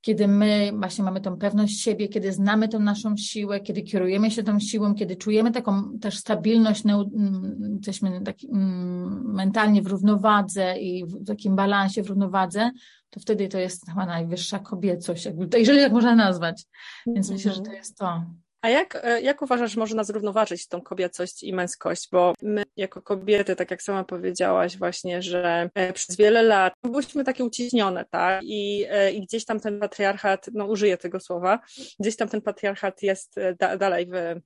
kiedy 0.00 0.28
my 0.28 0.72
właśnie 0.78 1.04
mamy 1.04 1.20
tą 1.20 1.36
pewność 1.36 1.80
siebie, 1.80 2.08
kiedy 2.08 2.32
znamy 2.32 2.68
tą 2.68 2.80
naszą 2.80 3.16
siłę, 3.16 3.60
kiedy 3.60 3.82
kierujemy 3.82 4.30
się 4.30 4.42
tą 4.42 4.60
siłą, 4.60 4.94
kiedy 4.94 5.16
czujemy 5.16 5.52
taką 5.52 5.98
też 5.98 6.18
stabilność, 6.18 6.84
mm, 6.86 7.72
jesteśmy 7.76 8.20
taki, 8.20 8.48
mm, 8.48 9.34
mentalnie 9.34 9.82
w 9.82 9.86
równowadze 9.86 10.78
i 10.78 11.04
w 11.04 11.26
takim 11.26 11.56
balansie, 11.56 12.02
w 12.02 12.08
równowadze, 12.08 12.70
to 13.10 13.20
wtedy 13.20 13.48
to 13.48 13.58
jest 13.58 13.86
chyba 13.86 14.06
najwyższa 14.06 14.58
kobiecość, 14.58 15.24
jakby, 15.24 15.58
jeżeli 15.58 15.80
tak 15.80 15.92
można 15.92 16.14
nazwać. 16.14 16.66
Więc 17.06 17.30
myślę, 17.30 17.52
że 17.52 17.60
to 17.60 17.72
jest 17.72 17.98
to. 17.98 18.24
A 18.62 18.68
jak, 18.68 18.98
e, 19.04 19.20
jak 19.20 19.42
uważasz, 19.42 19.76
można 19.76 20.04
zrównoważyć 20.04 20.68
tą 20.68 20.80
kobiecość 20.82 21.42
i 21.42 21.52
męskość? 21.52 22.08
Bo 22.12 22.34
my 22.42 22.62
jako 22.76 23.02
kobiety, 23.02 23.56
tak 23.56 23.70
jak 23.70 23.82
sama 23.82 24.04
powiedziałaś 24.04 24.78
właśnie, 24.78 25.22
że 25.22 25.70
e, 25.74 25.92
przez 25.92 26.16
wiele 26.16 26.42
lat 26.42 26.74
byliśmy 26.82 27.24
takie 27.24 27.44
uciśnione, 27.44 28.04
tak? 28.10 28.40
I, 28.44 28.86
e, 28.88 29.12
i 29.12 29.20
gdzieś 29.26 29.44
tam 29.44 29.60
ten 29.60 29.80
patriarchat, 29.80 30.46
no 30.52 30.66
użyję 30.66 30.96
tego 30.96 31.20
słowa, 31.20 31.60
gdzieś 32.00 32.16
tam 32.16 32.28
ten 32.28 32.40
patriarchat 32.40 33.02
jest 33.02 33.34
da, 33.58 33.76
dalej 33.76 34.06
w 34.06 34.40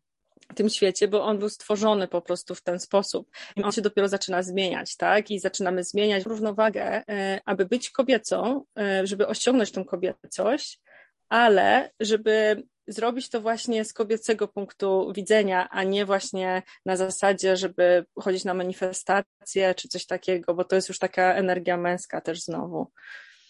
tym 0.54 0.68
świecie, 0.68 1.08
bo 1.08 1.24
on 1.24 1.38
był 1.38 1.48
stworzony 1.48 2.08
po 2.08 2.22
prostu 2.22 2.54
w 2.54 2.62
ten 2.62 2.80
sposób. 2.80 3.30
I 3.56 3.62
on 3.62 3.72
się 3.72 3.82
dopiero 3.82 4.08
zaczyna 4.08 4.42
zmieniać, 4.42 4.96
tak? 4.96 5.30
I 5.30 5.40
zaczynamy 5.40 5.84
zmieniać 5.84 6.24
równowagę, 6.24 7.02
aby 7.44 7.66
być 7.66 7.90
kobiecą, 7.90 8.64
żeby 9.04 9.26
osiągnąć 9.26 9.72
tą 9.72 9.84
kobiecość, 9.84 10.80
ale 11.28 11.90
żeby 12.00 12.62
zrobić 12.86 13.28
to 13.28 13.40
właśnie 13.40 13.84
z 13.84 13.92
kobiecego 13.92 14.48
punktu 14.48 15.12
widzenia, 15.16 15.68
a 15.70 15.82
nie 15.82 16.06
właśnie 16.06 16.62
na 16.86 16.96
zasadzie, 16.96 17.56
żeby 17.56 18.06
chodzić 18.20 18.44
na 18.44 18.54
manifestacje 18.54 19.74
czy 19.74 19.88
coś 19.88 20.06
takiego, 20.06 20.54
bo 20.54 20.64
to 20.64 20.76
jest 20.76 20.88
już 20.88 20.98
taka 20.98 21.34
energia 21.34 21.76
męska 21.76 22.20
też 22.20 22.42
znowu. 22.42 22.90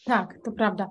Tak, 0.05 0.39
to 0.45 0.53
prawda. 0.53 0.91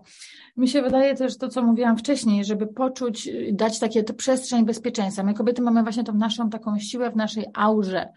Mi 0.57 0.67
się 0.67 0.81
wydaje 0.81 1.15
też 1.15 1.37
to, 1.37 1.49
co 1.49 1.63
mówiłam 1.63 1.97
wcześniej, 1.97 2.45
żeby 2.45 2.67
poczuć, 2.67 3.29
dać 3.51 3.79
takie 3.79 4.03
to 4.03 4.13
przestrzeń 4.13 4.65
bezpieczeństwa. 4.65 5.23
My 5.23 5.33
kobiety 5.33 5.61
mamy 5.61 5.83
właśnie 5.83 6.03
tą 6.03 6.13
naszą 6.13 6.49
taką 6.49 6.79
siłę 6.79 7.11
w 7.11 7.15
naszej 7.15 7.45
aurze, 7.53 8.09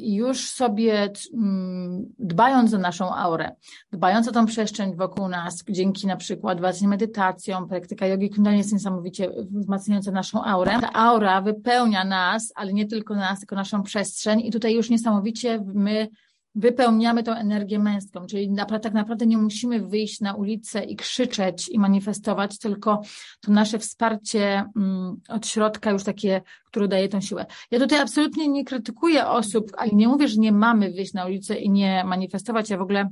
już 0.00 0.50
sobie 0.50 1.12
mm, 1.34 2.06
dbając 2.18 2.74
o 2.74 2.78
naszą 2.78 3.14
aurę, 3.14 3.50
dbając 3.92 4.28
o 4.28 4.32
tą 4.32 4.46
przestrzeń 4.46 4.96
wokół 4.96 5.28
nas, 5.28 5.64
dzięki 5.70 6.06
na 6.06 6.16
przykład 6.16 6.60
właśnie 6.60 6.88
medytacjom, 6.88 7.68
praktyka 7.68 8.06
jogi 8.06 8.30
kundalini 8.30 8.58
jest 8.58 8.72
niesamowicie 8.72 9.30
wzmacniająca 9.50 10.10
naszą 10.10 10.44
aurę. 10.44 10.80
Ta 10.80 10.92
aura 10.92 11.40
wypełnia 11.40 12.04
nas, 12.04 12.52
ale 12.54 12.72
nie 12.72 12.86
tylko 12.86 13.14
nas, 13.14 13.38
tylko 13.38 13.56
naszą 13.56 13.82
przestrzeń 13.82 14.40
i 14.40 14.50
tutaj 14.50 14.74
już 14.74 14.90
niesamowicie 14.90 15.64
my 15.74 16.08
wypełniamy 16.54 17.22
tą 17.22 17.32
energię 17.32 17.78
męską, 17.78 18.26
czyli 18.26 18.54
tak 18.82 18.94
naprawdę 18.94 19.26
nie 19.26 19.38
musimy 19.38 19.86
wyjść 19.86 20.20
na 20.20 20.34
ulicę 20.34 20.84
i 20.84 20.96
krzyczeć 20.96 21.68
i 21.68 21.78
manifestować, 21.78 22.58
tylko 22.58 23.02
to 23.40 23.52
nasze 23.52 23.78
wsparcie 23.78 24.64
mm, 24.76 25.20
od 25.28 25.46
środka 25.46 25.90
już 25.90 26.04
takie, 26.04 26.42
które 26.64 26.88
daje 26.88 27.08
tą 27.08 27.20
siłę. 27.20 27.46
Ja 27.70 27.78
tutaj 27.78 27.98
absolutnie 27.98 28.48
nie 28.48 28.64
krytykuję 28.64 29.26
osób, 29.26 29.72
ale 29.76 29.90
nie 29.92 30.08
mówię, 30.08 30.28
że 30.28 30.36
nie 30.36 30.52
mamy 30.52 30.92
wyjść 30.92 31.12
na 31.12 31.26
ulicę 31.26 31.56
i 31.56 31.70
nie 31.70 32.04
manifestować. 32.04 32.70
Ja 32.70 32.78
w 32.78 32.82
ogóle 32.82 33.10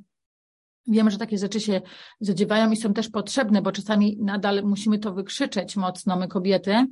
Wiemy, 0.91 1.11
że 1.11 1.19
takie 1.19 1.39
rzeczy 1.39 1.61
się 1.61 1.81
zadziewają 2.21 2.71
i 2.71 2.77
są 2.77 2.95
też 2.95 3.09
potrzebne, 3.09 3.63
bo 3.63 3.73
czasami 3.73 4.17
nadal 4.21 4.63
musimy 4.65 4.99
to 4.99 5.15
wykrzyczeć 5.15 5.77
mocno, 5.77 6.17
my 6.17 6.29
kobiety, 6.29 6.87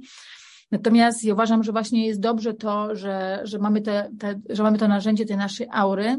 Natomiast 0.70 1.24
ja 1.24 1.32
uważam, 1.32 1.62
że 1.62 1.72
właśnie 1.72 2.06
jest 2.06 2.20
dobrze 2.20 2.54
to, 2.54 2.96
że, 2.96 3.40
że, 3.44 3.58
mamy, 3.58 3.80
te, 3.80 4.10
te, 4.18 4.40
że 4.50 4.62
mamy 4.62 4.78
to 4.78 4.88
narzędzie 4.88 5.26
tej 5.26 5.36
naszej 5.36 5.66
aury 5.72 6.18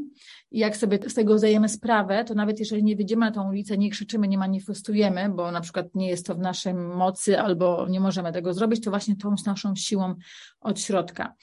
i 0.51 0.59
jak 0.59 0.77
sobie 0.77 0.99
z 1.09 1.13
tego 1.13 1.37
zdajemy 1.37 1.69
sprawę, 1.69 2.25
to 2.25 2.33
nawet 2.33 2.59
jeżeli 2.59 2.83
nie 2.83 2.95
wyjdziemy 2.95 3.25
na 3.25 3.31
tą 3.31 3.49
ulicę, 3.49 3.77
nie 3.77 3.89
krzyczymy, 3.89 4.27
nie 4.27 4.37
manifestujemy, 4.37 5.29
bo 5.29 5.51
na 5.51 5.61
przykład 5.61 5.95
nie 5.95 6.09
jest 6.09 6.25
to 6.25 6.35
w 6.35 6.39
naszej 6.39 6.73
mocy 6.73 7.39
albo 7.39 7.87
nie 7.89 7.99
możemy 7.99 8.33
tego 8.33 8.53
zrobić, 8.53 8.83
to 8.83 8.89
właśnie 8.89 9.15
tą 9.15 9.35
naszą 9.45 9.75
siłą 9.75 10.15
od 10.59 10.79
środka. 10.79 11.33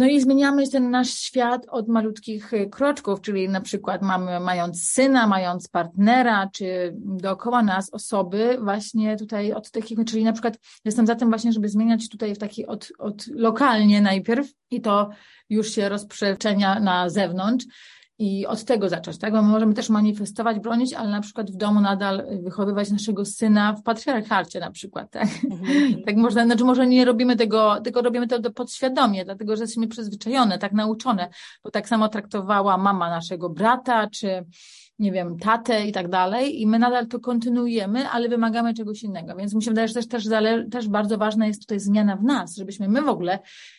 No 0.00 0.06
i 0.06 0.20
zmieniamy 0.20 0.68
ten 0.68 0.90
nasz 0.90 1.10
świat 1.10 1.66
od 1.68 1.88
malutkich 1.88 2.52
y, 2.52 2.68
kroczków, 2.70 3.20
czyli 3.20 3.48
na 3.48 3.60
przykład 3.60 4.02
mamy, 4.02 4.40
mając 4.40 4.90
syna, 4.90 5.26
mając 5.26 5.68
partnera, 5.68 6.50
czy 6.52 6.92
dookoła 6.96 7.62
nas 7.62 7.90
osoby 7.92 8.58
właśnie 8.60 9.16
tutaj 9.16 9.52
od 9.52 9.70
takich, 9.70 9.98
czyli 10.06 10.24
na 10.24 10.32
przykład 10.32 10.58
jestem 10.84 11.06
za 11.06 11.14
tym 11.14 11.28
właśnie, 11.28 11.52
żeby 11.52 11.68
zmieniać 11.68 12.08
tutaj 12.08 12.34
w 12.34 12.38
taki 12.38 12.66
od, 12.66 12.92
od 12.98 13.26
lokalnie 13.26 14.00
najpierw 14.00 14.48
i 14.70 14.80
to 14.80 15.10
już 15.50 15.70
się 15.70 15.88
rozprzestrzenia 15.88 16.80
na 16.80 17.10
zewnątrz, 17.10 17.66
i 18.20 18.46
od 18.46 18.64
tego 18.64 18.88
zacząć, 18.88 19.18
tak? 19.18 19.32
Bo 19.32 19.42
my 19.42 19.48
możemy 19.48 19.74
też 19.74 19.88
manifestować, 19.88 20.58
bronić, 20.58 20.94
ale 20.94 21.10
na 21.10 21.20
przykład 21.20 21.50
w 21.50 21.56
domu 21.56 21.80
nadal 21.80 22.26
wychowywać 22.42 22.90
naszego 22.90 23.24
syna 23.24 23.72
w 23.72 23.82
patriarchacie 23.82 24.60
na 24.60 24.70
przykład, 24.70 25.10
tak? 25.10 25.28
Mhm. 25.50 26.02
tak 26.06 26.16
można, 26.16 26.44
znaczy 26.44 26.64
może 26.64 26.86
nie 26.86 27.04
robimy 27.04 27.36
tego, 27.36 27.80
tylko 27.84 28.02
robimy 28.02 28.26
to 28.26 28.50
podświadomie, 28.50 29.24
dlatego 29.24 29.56
że 29.56 29.62
jesteśmy 29.62 29.88
przyzwyczajone, 29.88 30.58
tak 30.58 30.72
nauczone, 30.72 31.28
bo 31.64 31.70
tak 31.70 31.88
samo 31.88 32.08
traktowała 32.08 32.78
mama 32.78 33.10
naszego 33.10 33.50
brata, 33.50 34.06
czy 34.10 34.44
nie 35.00 35.12
wiem, 35.12 35.38
tatę 35.38 35.86
i 35.86 35.92
tak 35.92 36.08
dalej 36.08 36.60
i 36.60 36.66
my 36.66 36.78
nadal 36.78 37.06
to 37.06 37.20
kontynuujemy, 37.20 38.08
ale 38.08 38.28
wymagamy 38.28 38.74
czegoś 38.74 39.02
innego. 39.02 39.36
Więc 39.36 39.54
mi 39.54 39.62
się 39.62 39.70
wydaje, 39.70 39.88
że 39.88 39.94
też, 39.94 40.08
też, 40.08 40.24
też 40.70 40.88
bardzo 40.88 41.18
ważna 41.18 41.46
jest 41.46 41.60
tutaj 41.60 41.80
zmiana 41.80 42.16
w 42.16 42.22
nas, 42.22 42.56
żebyśmy 42.56 42.88
my 42.88 43.02
w 43.02 43.08
ogóle 43.08 43.38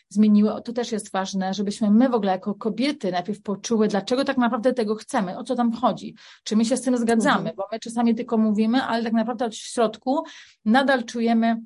zmieniły, 0.10 0.62
to 0.66 0.74
też 0.74 0.92
jest 0.92 1.12
ważne, 1.12 1.54
żebyśmy 1.54 1.92
my 1.92 2.10
w 2.10 2.14
ogóle 2.14 2.32
jako 2.32 2.56
kobiety 2.56 3.12
najpierw 3.12 3.42
poczuły, 3.42 3.88
dlaczego 3.88 4.26
tak 4.26 4.38
naprawdę 4.38 4.74
tego 4.74 4.96
chcemy, 4.96 5.38
o 5.38 5.44
co 5.44 5.56
tam 5.56 5.72
chodzi, 5.72 6.16
czy 6.44 6.56
my 6.56 6.66
się 6.66 6.78
z 6.78 6.82
tym 6.82 6.98
zgadzamy, 6.98 7.50
mhm. 7.50 7.56
bo 7.56 7.64
my 7.72 7.80
czasami 7.80 8.16
tylko 8.16 8.38
mówimy, 8.38 8.84
ale 8.84 9.04
tak 9.04 9.14
naprawdę 9.14 9.46
od 9.46 9.56
środku 9.56 10.24
nadal 10.66 11.04
czujemy 11.04 11.62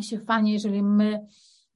się 0.00 0.18
fajnie, 0.18 0.52
jeżeli 0.52 0.82
my 0.82 1.26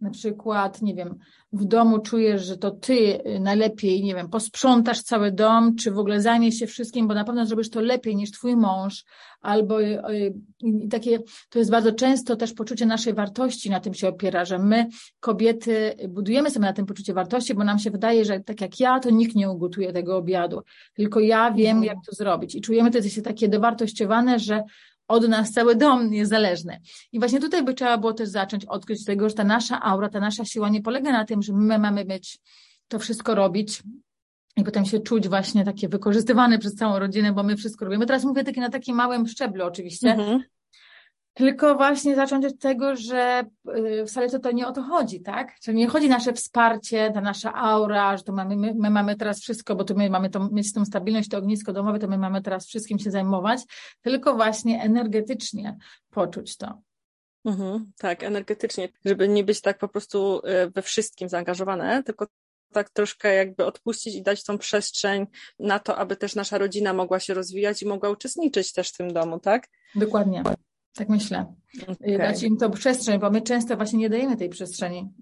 na 0.00 0.10
przykład, 0.10 0.82
nie 0.82 0.94
wiem, 0.94 1.18
w 1.52 1.64
domu 1.64 1.98
czujesz, 1.98 2.44
że 2.44 2.56
to 2.56 2.70
ty 2.70 2.94
y, 3.26 3.40
najlepiej, 3.40 4.04
nie 4.04 4.14
wiem, 4.14 4.28
posprzątasz 4.28 5.02
cały 5.02 5.32
dom, 5.32 5.76
czy 5.76 5.90
w 5.90 5.98
ogóle 5.98 6.20
zajmiesz 6.20 6.54
się 6.54 6.66
wszystkim, 6.66 7.08
bo 7.08 7.14
na 7.14 7.24
pewno 7.24 7.46
zrobisz 7.46 7.70
to 7.70 7.80
lepiej 7.80 8.16
niż 8.16 8.30
twój 8.30 8.56
mąż, 8.56 9.04
albo 9.40 9.82
y, 9.82 10.02
y, 10.64 10.88
takie, 10.90 11.18
to 11.50 11.58
jest 11.58 11.70
bardzo 11.70 11.92
często 11.92 12.36
też 12.36 12.52
poczucie 12.52 12.86
naszej 12.86 13.14
wartości 13.14 13.70
na 13.70 13.80
tym 13.80 13.94
się 13.94 14.08
opiera, 14.08 14.44
że 14.44 14.58
my, 14.58 14.86
kobiety, 15.20 15.94
budujemy 16.08 16.50
sobie 16.50 16.66
na 16.66 16.72
tym 16.72 16.86
poczucie 16.86 17.14
wartości, 17.14 17.54
bo 17.54 17.64
nam 17.64 17.78
się 17.78 17.90
wydaje, 17.90 18.24
że 18.24 18.40
tak 18.40 18.60
jak 18.60 18.80
ja, 18.80 19.00
to 19.00 19.10
nikt 19.10 19.34
nie 19.34 19.50
ugotuje 19.50 19.92
tego 19.92 20.16
obiadu, 20.16 20.62
tylko 20.94 21.20
ja 21.20 21.52
wiem, 21.52 21.76
mhm. 21.76 21.84
jak 21.84 21.98
to 22.06 22.16
zrobić. 22.16 22.54
I 22.54 22.60
czujemy 22.60 22.90
to 22.90 23.02
się 23.02 23.22
takie 23.22 23.48
dowartościowane, 23.48 24.38
że 24.38 24.62
od 25.08 25.28
nas 25.28 25.52
cały 25.52 25.76
dom 25.76 26.10
niezależny. 26.10 26.80
I 27.12 27.18
właśnie 27.18 27.40
tutaj 27.40 27.64
by 27.64 27.74
trzeba 27.74 27.98
było 27.98 28.12
też 28.12 28.28
zacząć 28.28 28.64
odkryć 28.64 29.04
tego, 29.04 29.28
że 29.28 29.34
ta 29.34 29.44
nasza 29.44 29.82
aura, 29.82 30.08
ta 30.08 30.20
nasza 30.20 30.44
siła 30.44 30.68
nie 30.68 30.82
polega 30.82 31.12
na 31.12 31.24
tym, 31.24 31.42
że 31.42 31.52
my 31.52 31.78
mamy 31.78 32.04
mieć 32.04 32.38
to 32.88 32.98
wszystko 32.98 33.34
robić 33.34 33.82
i 34.56 34.64
potem 34.64 34.84
się 34.84 35.00
czuć 35.00 35.28
właśnie 35.28 35.64
takie 35.64 35.88
wykorzystywane 35.88 36.58
przez 36.58 36.74
całą 36.74 36.98
rodzinę, 36.98 37.32
bo 37.32 37.42
my 37.42 37.56
wszystko 37.56 37.84
robimy. 37.84 38.06
Teraz 38.06 38.24
mówię 38.24 38.44
takie 38.44 38.60
na 38.60 38.70
takim 38.70 38.96
małym 38.96 39.26
szczeblu 39.26 39.64
oczywiście, 39.64 40.10
mhm. 40.10 40.42
Tylko 41.36 41.74
właśnie 41.74 42.16
zacząć 42.16 42.44
od 42.44 42.58
tego, 42.58 42.96
że 42.96 43.44
y, 43.76 44.06
wcale 44.06 44.30
to, 44.30 44.38
to 44.38 44.52
nie 44.52 44.66
o 44.66 44.72
to 44.72 44.82
chodzi, 44.82 45.20
tak? 45.20 45.60
Czyli 45.60 45.78
nie 45.78 45.86
chodzi 45.86 46.08
nasze 46.08 46.32
wsparcie, 46.32 47.10
ta 47.14 47.20
nasza 47.20 47.54
aura, 47.54 48.16
że 48.16 48.24
to 48.24 48.32
mamy, 48.32 48.56
my, 48.56 48.74
my 48.74 48.90
mamy 48.90 49.16
teraz 49.16 49.40
wszystko, 49.40 49.76
bo 49.76 49.84
to 49.84 49.94
my 49.94 50.10
mamy 50.10 50.30
to, 50.30 50.48
mieć 50.52 50.72
tą 50.72 50.84
stabilność, 50.84 51.28
to 51.28 51.38
ognisko 51.38 51.72
domowe, 51.72 51.98
to 51.98 52.08
my 52.08 52.18
mamy 52.18 52.42
teraz 52.42 52.66
wszystkim 52.66 52.98
się 52.98 53.10
zajmować, 53.10 53.60
tylko 54.02 54.34
właśnie 54.34 54.82
energetycznie 54.82 55.76
poczuć 56.10 56.56
to. 56.56 56.82
Mhm, 57.44 57.92
tak, 57.98 58.22
energetycznie, 58.22 58.88
żeby 59.04 59.28
nie 59.28 59.44
być 59.44 59.60
tak 59.60 59.78
po 59.78 59.88
prostu 59.88 60.38
y, 60.38 60.70
we 60.70 60.82
wszystkim 60.82 61.28
zaangażowane, 61.28 62.02
tylko 62.02 62.26
tak 62.72 62.90
troszkę 62.90 63.34
jakby 63.34 63.64
odpuścić 63.64 64.14
i 64.14 64.22
dać 64.22 64.44
tą 64.44 64.58
przestrzeń 64.58 65.26
na 65.58 65.78
to, 65.78 65.96
aby 65.96 66.16
też 66.16 66.34
nasza 66.34 66.58
rodzina 66.58 66.92
mogła 66.92 67.20
się 67.20 67.34
rozwijać 67.34 67.82
i 67.82 67.86
mogła 67.86 68.10
uczestniczyć 68.10 68.72
też 68.72 68.90
w 68.90 68.96
tym 68.96 69.12
domu, 69.12 69.40
tak? 69.40 69.68
Dokładnie. 69.94 70.42
Tak 70.96 71.08
myślę. 71.08 71.54
Okay. 71.82 72.18
Dać 72.18 72.42
im 72.42 72.56
to 72.56 72.70
przestrzeń, 72.70 73.18
bo 73.18 73.30
my 73.30 73.42
często 73.42 73.76
właśnie 73.76 73.98
nie 73.98 74.10
dajemy 74.10 74.36
tej 74.36 74.48
przestrzeni. 74.48 75.12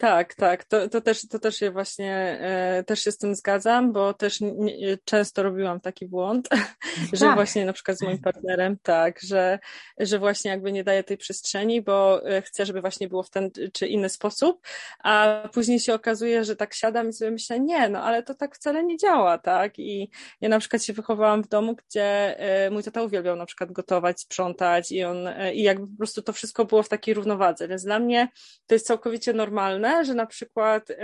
Tak, 0.00 0.34
tak, 0.34 0.64
to, 0.64 0.88
to, 0.88 1.00
też, 1.00 1.28
to 1.28 1.38
też 1.38 1.56
się 1.56 1.70
właśnie, 1.70 2.38
e, 2.40 2.84
też 2.84 3.00
się 3.04 3.12
z 3.12 3.18
tym 3.18 3.34
zgadzam, 3.34 3.92
bo 3.92 4.14
też 4.14 4.40
nie, 4.40 4.98
często 5.04 5.42
robiłam 5.42 5.80
taki 5.80 6.06
błąd, 6.06 6.48
że 7.12 7.26
tak. 7.26 7.34
właśnie 7.34 7.64
na 7.64 7.72
przykład 7.72 7.98
z 7.98 8.02
moim 8.02 8.18
partnerem, 8.18 8.76
tak, 8.82 9.20
że, 9.22 9.58
że 9.98 10.18
właśnie 10.18 10.50
jakby 10.50 10.72
nie 10.72 10.84
daję 10.84 11.04
tej 11.04 11.16
przestrzeni, 11.16 11.82
bo 11.82 12.28
e, 12.30 12.42
chcę, 12.42 12.66
żeby 12.66 12.80
właśnie 12.80 13.08
było 13.08 13.22
w 13.22 13.30
ten 13.30 13.50
czy 13.72 13.86
inny 13.86 14.08
sposób, 14.08 14.66
a 15.04 15.42
później 15.52 15.80
się 15.80 15.94
okazuje, 15.94 16.44
że 16.44 16.56
tak 16.56 16.74
siadam 16.74 17.08
i 17.08 17.12
sobie 17.12 17.30
myślę, 17.30 17.60
nie, 17.60 17.88
no 17.88 18.02
ale 18.02 18.22
to 18.22 18.34
tak 18.34 18.56
wcale 18.56 18.84
nie 18.84 18.96
działa, 18.96 19.38
tak, 19.38 19.78
i 19.78 20.10
ja 20.40 20.48
na 20.48 20.58
przykład 20.58 20.84
się 20.84 20.92
wychowałam 20.92 21.42
w 21.42 21.48
domu, 21.48 21.76
gdzie 21.76 22.38
e, 22.38 22.70
mój 22.70 22.82
tata 22.82 23.02
uwielbiał 23.02 23.36
na 23.36 23.46
przykład 23.46 23.72
gotować, 23.72 24.20
sprzątać 24.20 24.92
i 24.92 25.04
on, 25.04 25.28
i 25.54 25.62
jakby 25.62 25.86
po 25.86 25.96
prostu 25.96 26.22
to 26.22 26.32
wszystko 26.32 26.64
było 26.64 26.82
w 26.82 26.88
takiej 26.88 27.14
równowadze, 27.14 27.68
więc 27.68 27.84
dla 27.84 27.98
mnie 27.98 28.28
to 28.66 28.74
jest 28.74 28.86
całkowicie 28.86 29.32
normalne, 29.32 29.89
że 30.04 30.14
na 30.14 30.26
przykład 30.26 30.90
y, 30.90 30.94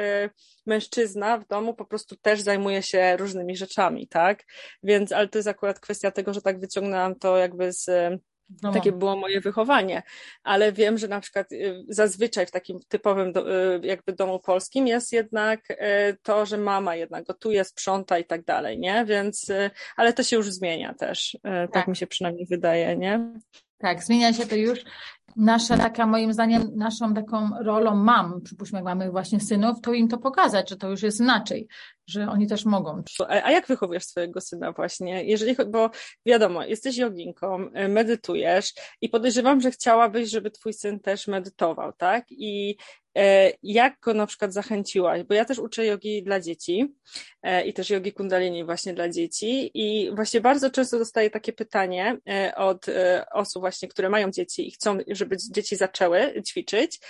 mężczyzna 0.66 1.38
w 1.38 1.46
domu 1.46 1.74
po 1.74 1.84
prostu 1.84 2.16
też 2.16 2.40
zajmuje 2.40 2.82
się 2.82 3.16
różnymi 3.16 3.56
rzeczami, 3.56 4.08
tak? 4.08 4.44
Więc, 4.82 5.12
ale 5.12 5.28
to 5.28 5.38
jest 5.38 5.48
akurat 5.48 5.80
kwestia 5.80 6.10
tego, 6.10 6.34
że 6.34 6.42
tak 6.42 6.60
wyciągnęłam 6.60 7.14
to 7.14 7.36
jakby 7.36 7.72
z 7.72 7.90
no 8.62 8.72
Takie 8.72 8.92
było 8.92 9.16
moje 9.16 9.40
wychowanie, 9.40 10.02
ale 10.42 10.72
wiem, 10.72 10.98
że 10.98 11.08
na 11.08 11.20
przykład 11.20 11.52
y, 11.52 11.84
zazwyczaj 11.88 12.46
w 12.46 12.50
takim 12.50 12.78
typowym 12.88 13.32
y, 13.36 13.86
jakby 13.86 14.12
domu 14.12 14.40
polskim 14.40 14.86
jest 14.86 15.12
jednak 15.12 15.60
to, 16.22 16.46
że 16.46 16.58
mama 16.58 16.96
jednak 16.96 17.24
gotuje, 17.24 17.64
sprząta 17.64 18.18
i 18.18 18.24
tak 18.24 18.44
dalej, 18.44 18.78
nie? 18.78 19.04
Więc, 19.04 19.52
ale 19.96 20.12
to 20.12 20.22
się 20.22 20.36
już 20.36 20.52
zmienia 20.52 20.94
też, 20.94 21.38
tak, 21.42 21.72
tak 21.72 21.88
mi 21.88 21.96
się 21.96 22.06
przynajmniej 22.06 22.46
wydaje, 22.46 22.96
nie? 22.96 23.32
Tak, 23.78 24.04
zmienia 24.04 24.32
się 24.32 24.46
to 24.46 24.56
już. 24.56 24.78
Nasza 25.36 25.76
taka, 25.76 26.06
moim 26.06 26.32
zdaniem, 26.32 26.70
naszą 26.76 27.14
taką 27.14 27.50
rolą 27.60 27.94
mam, 27.94 28.40
przypuśćmy, 28.40 28.78
jak 28.78 28.84
mamy 28.84 29.10
właśnie 29.10 29.40
synów, 29.40 29.80
to 29.80 29.92
im 29.92 30.08
to 30.08 30.18
pokazać, 30.18 30.70
że 30.70 30.76
to 30.76 30.90
już 30.90 31.02
jest 31.02 31.20
inaczej, 31.20 31.68
że 32.06 32.28
oni 32.28 32.46
też 32.46 32.64
mogą. 32.64 33.02
A 33.28 33.50
jak 33.50 33.66
wychowujesz 33.66 34.04
swojego 34.04 34.40
syna 34.40 34.72
właśnie? 34.72 35.24
Jeżeli, 35.24 35.56
bo 35.66 35.90
wiadomo, 36.26 36.64
jesteś 36.64 36.96
joginką, 36.96 37.70
medytujesz 37.88 38.74
i 39.00 39.08
podejrzewam, 39.08 39.60
że 39.60 39.70
chciałabyś, 39.70 40.30
żeby 40.30 40.50
twój 40.50 40.72
syn 40.72 41.00
też 41.00 41.26
medytował, 41.26 41.92
tak? 41.92 42.24
I 42.30 42.76
E, 43.16 43.52
jak 43.62 44.00
go 44.00 44.14
na 44.14 44.26
przykład 44.26 44.52
zachęciłaś? 44.52 45.22
Bo 45.22 45.34
ja 45.34 45.44
też 45.44 45.58
uczę 45.58 45.86
jogi 45.86 46.22
dla 46.22 46.40
dzieci 46.40 46.94
e, 47.42 47.66
i 47.66 47.72
też 47.72 47.90
jogi 47.90 48.12
kundalini 48.12 48.64
właśnie 48.64 48.94
dla 48.94 49.08
dzieci 49.08 49.70
i 49.74 50.10
właśnie 50.14 50.40
bardzo 50.40 50.70
często 50.70 50.98
dostaję 50.98 51.30
takie 51.30 51.52
pytanie 51.52 52.18
od 52.56 52.86
osób 53.32 53.62
właśnie, 53.62 53.88
które 53.88 54.08
mają 54.08 54.30
dzieci 54.30 54.68
i 54.68 54.70
chcą, 54.70 54.98
żeby 55.08 55.36
dzieci 55.50 55.76
zaczęły 55.76 56.42
ćwiczyć. 56.48 57.00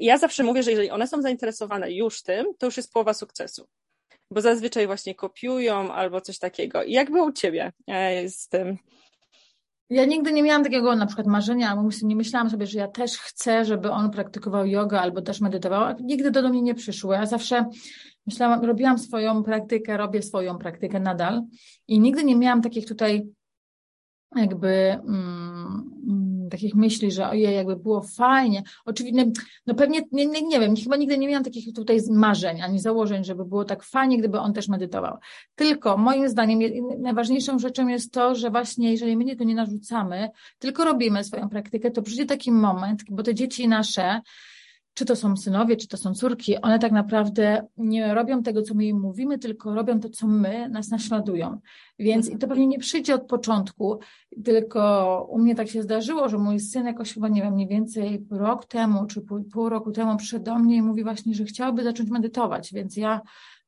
Ja 0.00 0.18
zawsze 0.18 0.42
mówię, 0.42 0.62
że 0.62 0.70
jeżeli 0.70 0.90
one 0.90 1.06
są 1.06 1.22
zainteresowane 1.22 1.92
już 1.92 2.22
tym, 2.22 2.46
to 2.58 2.66
już 2.66 2.76
jest 2.76 2.92
połowa 2.92 3.14
sukcesu 3.14 3.68
bo 4.30 4.40
zazwyczaj 4.40 4.86
właśnie 4.86 5.14
kopiują 5.14 5.92
albo 5.92 6.20
coś 6.20 6.38
takiego. 6.38 6.82
Jak 6.82 7.10
było 7.10 7.26
u 7.26 7.32
Ciebie 7.32 7.72
z 8.28 8.48
tym? 8.48 8.78
Ja 9.90 10.04
nigdy 10.04 10.32
nie 10.32 10.42
miałam 10.42 10.64
takiego 10.64 10.96
na 10.96 11.06
przykład 11.06 11.26
marzenia, 11.26 11.82
nie 12.02 12.16
myślałam 12.16 12.50
sobie, 12.50 12.66
że 12.66 12.78
ja 12.78 12.88
też 12.88 13.18
chcę, 13.18 13.64
żeby 13.64 13.90
on 13.90 14.10
praktykował 14.10 14.66
jogę 14.66 15.00
albo 15.00 15.22
też 15.22 15.40
medytował. 15.40 15.94
Nigdy 16.00 16.32
to 16.32 16.42
do 16.42 16.48
mnie 16.48 16.62
nie 16.62 16.74
przyszło. 16.74 17.12
Ja 17.12 17.26
zawsze 17.26 17.64
myślałam, 18.26 18.64
robiłam 18.64 18.98
swoją 18.98 19.42
praktykę, 19.42 19.96
robię 19.96 20.22
swoją 20.22 20.58
praktykę 20.58 21.00
nadal 21.00 21.42
i 21.88 22.00
nigdy 22.00 22.24
nie 22.24 22.36
miałam 22.36 22.62
takich 22.62 22.86
tutaj 22.86 23.26
jakby 24.36 24.68
mm, 25.08 25.90
takich 26.50 26.74
myśli, 26.74 27.12
że 27.12 27.28
ojej, 27.28 27.54
jakby 27.54 27.76
było 27.76 28.02
fajnie. 28.02 28.62
Oczywiście, 28.84 29.26
no 29.66 29.74
pewnie, 29.74 30.00
nie, 30.12 30.26
nie, 30.26 30.42
nie 30.42 30.60
wiem, 30.60 30.76
chyba 30.76 30.96
nigdy 30.96 31.18
nie 31.18 31.28
miałam 31.28 31.44
takich 31.44 31.74
tutaj 31.74 31.98
marzeń, 32.10 32.62
ani 32.62 32.78
założeń, 32.78 33.24
żeby 33.24 33.44
było 33.44 33.64
tak 33.64 33.82
fajnie, 33.82 34.18
gdyby 34.18 34.38
on 34.38 34.52
też 34.52 34.68
medytował. 34.68 35.16
Tylko 35.54 35.96
moim 35.96 36.28
zdaniem 36.28 36.60
najważniejszą 36.98 37.58
rzeczą 37.58 37.88
jest 37.88 38.12
to, 38.12 38.34
że 38.34 38.50
właśnie 38.50 38.92
jeżeli 38.92 39.16
my 39.16 39.24
nie 39.24 39.36
to 39.36 39.44
nie 39.44 39.54
narzucamy, 39.54 40.30
tylko 40.58 40.84
robimy 40.84 41.24
swoją 41.24 41.48
praktykę, 41.48 41.90
to 41.90 42.02
przyjdzie 42.02 42.26
taki 42.26 42.52
moment, 42.52 43.02
bo 43.10 43.22
te 43.22 43.34
dzieci 43.34 43.68
nasze, 43.68 44.20
czy 44.96 45.04
to 45.04 45.16
są 45.16 45.36
synowie, 45.36 45.76
czy 45.76 45.88
to 45.88 45.96
są 45.96 46.14
córki, 46.14 46.60
one 46.60 46.78
tak 46.78 46.92
naprawdę 46.92 47.66
nie 47.76 48.14
robią 48.14 48.42
tego, 48.42 48.62
co 48.62 48.74
my 48.74 48.84
im 48.84 49.00
mówimy, 49.00 49.38
tylko 49.38 49.74
robią 49.74 50.00
to, 50.00 50.08
co 50.08 50.26
my, 50.26 50.68
nas 50.68 50.88
naśladują. 50.88 51.60
Więc 51.98 52.30
i 52.30 52.38
to 52.38 52.48
pewnie 52.48 52.66
nie 52.66 52.78
przyjdzie 52.78 53.14
od 53.14 53.26
początku, 53.26 53.98
tylko 54.44 55.26
u 55.30 55.38
mnie 55.38 55.54
tak 55.54 55.68
się 55.68 55.82
zdarzyło, 55.82 56.28
że 56.28 56.38
mój 56.38 56.60
syn 56.60 56.86
jakoś 56.86 57.14
chyba, 57.14 57.28
nie 57.28 57.42
wiem, 57.42 57.54
mniej 57.54 57.68
więcej 57.68 58.26
rok 58.30 58.64
temu, 58.64 59.06
czy 59.06 59.20
pół, 59.20 59.44
pół 59.44 59.68
roku 59.68 59.92
temu 59.92 60.16
przyszedł 60.16 60.44
do 60.44 60.58
mnie 60.58 60.76
i 60.76 60.82
mówi 60.82 61.04
właśnie, 61.04 61.34
że 61.34 61.44
chciałby 61.44 61.84
zacząć 61.84 62.10
medytować, 62.10 62.72
więc 62.72 62.96
ja 62.96 63.20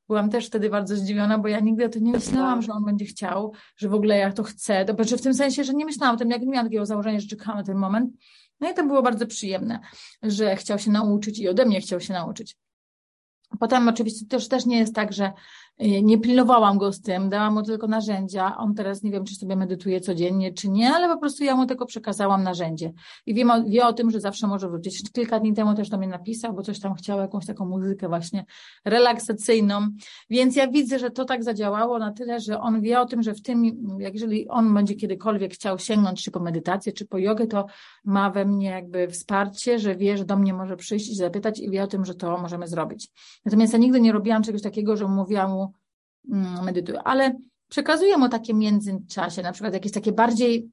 byłam 0.09 0.31
też 0.31 0.47
wtedy 0.47 0.71
bardzo 0.71 0.97
zdziwiona, 0.97 1.39
bo 1.39 1.49
ja 1.49 1.61
nigdy 1.61 1.85
o 1.85 1.89
tym 1.89 2.05
nie 2.05 2.13
myślałam, 2.13 2.63
że 2.63 2.73
on 2.73 2.85
będzie 2.85 3.05
chciał, 3.05 3.53
że 3.77 3.89
w 3.89 3.95
ogóle 3.95 4.19
ja 4.19 4.33
to 4.33 4.43
chcę. 4.43 4.85
To 4.85 4.95
znaczy 4.95 5.17
w 5.17 5.23
tym 5.23 5.35
sensie, 5.35 5.65
że 5.65 5.75
nie 5.75 5.85
myślałam 5.85 6.15
o 6.15 6.19
tym, 6.19 6.31
jak 6.31 6.43
nie 6.43 6.49
miałam 6.49 6.67
takiego 6.67 6.87
założenia, 6.87 7.21
że 7.21 7.27
czekałam 7.27 7.59
na 7.59 7.65
ten 7.65 7.77
moment. 7.77 8.11
No 8.61 8.71
i 8.71 8.75
to 8.75 8.87
było 8.87 9.03
bardzo 9.03 9.27
przyjemne, 9.27 9.81
że 10.23 10.57
chciał 10.57 10.79
się 10.79 10.91
nauczyć 10.91 11.39
i 11.39 11.49
ode 11.49 11.65
mnie 11.65 11.81
chciał 11.81 12.01
się 12.01 12.13
nauczyć. 12.13 12.57
Potem 13.61 13.89
oczywiście 13.89 14.27
też, 14.27 14.49
też 14.49 14.67
nie 14.67 14.79
jest 14.79 14.95
tak, 14.95 15.13
że 15.13 15.33
nie 15.81 16.19
pilnowałam 16.19 16.79
go 16.79 16.93
z 16.93 17.01
tym, 17.01 17.29
dałam 17.29 17.55
mu 17.55 17.63
tylko 17.63 17.87
narzędzia. 17.87 18.57
On 18.57 18.75
teraz 18.75 19.03
nie 19.03 19.11
wiem, 19.11 19.25
czy 19.25 19.35
sobie 19.35 19.57
medytuje 19.57 20.01
codziennie, 20.01 20.53
czy 20.53 20.69
nie, 20.69 20.95
ale 20.95 21.09
po 21.09 21.21
prostu 21.21 21.45
ja 21.45 21.57
mu 21.57 21.67
tylko 21.67 21.87
przekazałam 21.87 22.43
narzędzie. 22.43 22.93
I 23.27 23.35
wiem, 23.35 23.51
wie 23.69 23.87
o 23.87 23.93
tym, 23.93 24.11
że 24.11 24.21
zawsze 24.21 24.47
może 24.47 24.69
wrócić. 24.69 25.13
Kilka 25.13 25.41
dni 25.41 25.55
temu 25.55 25.75
też 25.75 25.89
do 25.89 25.99
mnie 25.99 26.09
napisał, 26.09 26.55
bo 26.55 26.63
coś 26.63 26.81
tam 26.81 26.95
chciał, 26.95 27.19
jakąś 27.19 27.47
taką 27.47 27.67
muzykę 27.67 28.09
właśnie 28.09 28.45
relaksacyjną. 28.85 29.89
Więc 30.31 30.57
ja 30.57 30.69
widzę, 30.69 30.99
że 30.99 31.11
to 31.11 31.25
tak 31.25 31.45
zadziałało 31.45 31.99
na 31.99 32.13
tyle, 32.13 32.41
że 32.41 32.61
on 32.61 32.81
wie 32.81 33.01
o 33.01 33.07
tym, 33.07 33.23
że 33.23 33.35
w 33.35 33.43
tym, 33.43 33.65
jak 33.99 34.15
jeżeli 34.15 34.49
on 34.49 34.75
będzie 34.75 34.95
kiedykolwiek 34.95 35.55
chciał 35.55 35.79
sięgnąć 35.79 36.25
czy 36.25 36.31
po 36.31 36.41
medytację, 36.41 36.93
czy 36.93 37.07
po 37.07 37.19
jogę, 37.19 37.47
to 37.47 37.67
ma 38.05 38.31
we 38.31 38.45
mnie 38.45 38.69
jakby 38.69 39.09
wsparcie, 39.09 39.79
że 39.79 39.97
wie, 39.97 40.19
że 40.19 40.25
do 40.25 40.37
mnie 40.37 40.55
może 40.55 40.77
przyjść 40.77 41.11
i 41.11 41.15
zapytać 41.15 41.61
i 41.61 41.71
wie 41.71 41.83
o 41.83 41.87
tym, 41.87 42.05
że 42.05 42.15
to 42.15 42.39
możemy 42.39 42.69
zrobić. 42.69 43.09
Natomiast 43.45 43.73
ja 43.73 43.79
nigdy 43.79 44.01
nie 44.01 44.13
robiłam 44.13 44.43
czegoś 44.43 44.63
takiego, 44.63 44.97
że 44.97 45.09
mówiłam 45.09 45.51
mu 45.51 45.68
mm, 46.33 46.65
medytuj, 46.65 46.95
ale 47.05 47.37
przekazuję 47.69 48.17
mu 48.17 48.29
takie 48.29 48.55
międzyczasie, 48.55 49.43
na 49.43 49.53
przykład 49.53 49.75
jakieś 49.75 49.93
takie 49.93 50.13
bardziej 50.13 50.71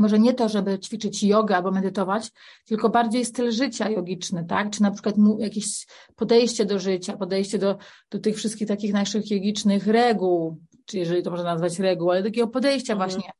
może 0.00 0.18
nie 0.18 0.34
to, 0.34 0.48
żeby 0.48 0.78
ćwiczyć 0.78 1.22
jogę 1.22 1.56
albo 1.56 1.70
medytować, 1.70 2.30
tylko 2.66 2.88
bardziej 2.88 3.24
styl 3.24 3.52
życia 3.52 3.90
jogiczny, 3.90 4.44
tak? 4.48 4.70
Czy 4.70 4.82
na 4.82 4.90
przykład 4.90 5.14
jakieś 5.38 5.86
podejście 6.16 6.64
do 6.64 6.78
życia, 6.78 7.16
podejście 7.16 7.58
do, 7.58 7.78
do 8.10 8.18
tych 8.18 8.36
wszystkich 8.36 8.68
takich 8.68 8.92
naszych 8.92 9.30
jogicznych 9.30 9.86
reguł, 9.86 10.58
czy 10.86 10.98
jeżeli 10.98 11.22
to 11.22 11.30
można 11.30 11.44
nazwać 11.44 11.78
reguł, 11.78 12.10
ale 12.10 12.22
takiego 12.22 12.48
podejścia 12.48 12.92
mhm. 12.92 13.10
właśnie, 13.10 13.30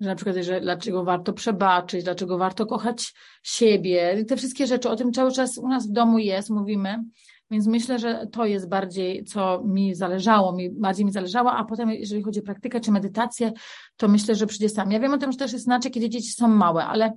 że 0.00 0.08
na 0.08 0.14
przykład, 0.14 0.36
że 0.36 0.60
dlaczego 0.60 1.04
warto 1.04 1.32
przebaczyć, 1.32 2.04
dlaczego 2.04 2.38
warto 2.38 2.66
kochać 2.66 3.14
siebie, 3.42 4.24
te 4.28 4.36
wszystkie 4.36 4.66
rzeczy, 4.66 4.88
o 4.88 4.96
tym 4.96 5.12
cały 5.12 5.32
czas 5.32 5.58
u 5.58 5.68
nas 5.68 5.88
w 5.88 5.92
domu 5.92 6.18
jest, 6.18 6.50
mówimy, 6.50 7.04
więc 7.50 7.66
myślę, 7.66 7.98
że 7.98 8.26
to 8.32 8.46
jest 8.46 8.68
bardziej, 8.68 9.24
co 9.24 9.62
mi 9.64 9.94
zależało, 9.94 10.52
mi 10.52 10.70
bardziej 10.70 11.06
mi 11.06 11.12
zależało, 11.12 11.52
a 11.52 11.64
potem, 11.64 11.90
jeżeli 11.90 12.22
chodzi 12.22 12.40
o 12.40 12.42
praktykę 12.42 12.80
czy 12.80 12.92
medytację, 12.92 13.52
to 13.96 14.08
myślę, 14.08 14.34
że 14.34 14.46
przyjdzie 14.46 14.68
sam. 14.68 14.92
Ja 14.92 15.00
wiem 15.00 15.14
o 15.14 15.18
tym, 15.18 15.32
że 15.32 15.38
też 15.38 15.52
jest 15.52 15.66
inaczej, 15.66 15.92
kiedy 15.92 16.08
dzieci 16.08 16.32
są 16.32 16.48
małe, 16.48 16.84
ale 16.84 17.12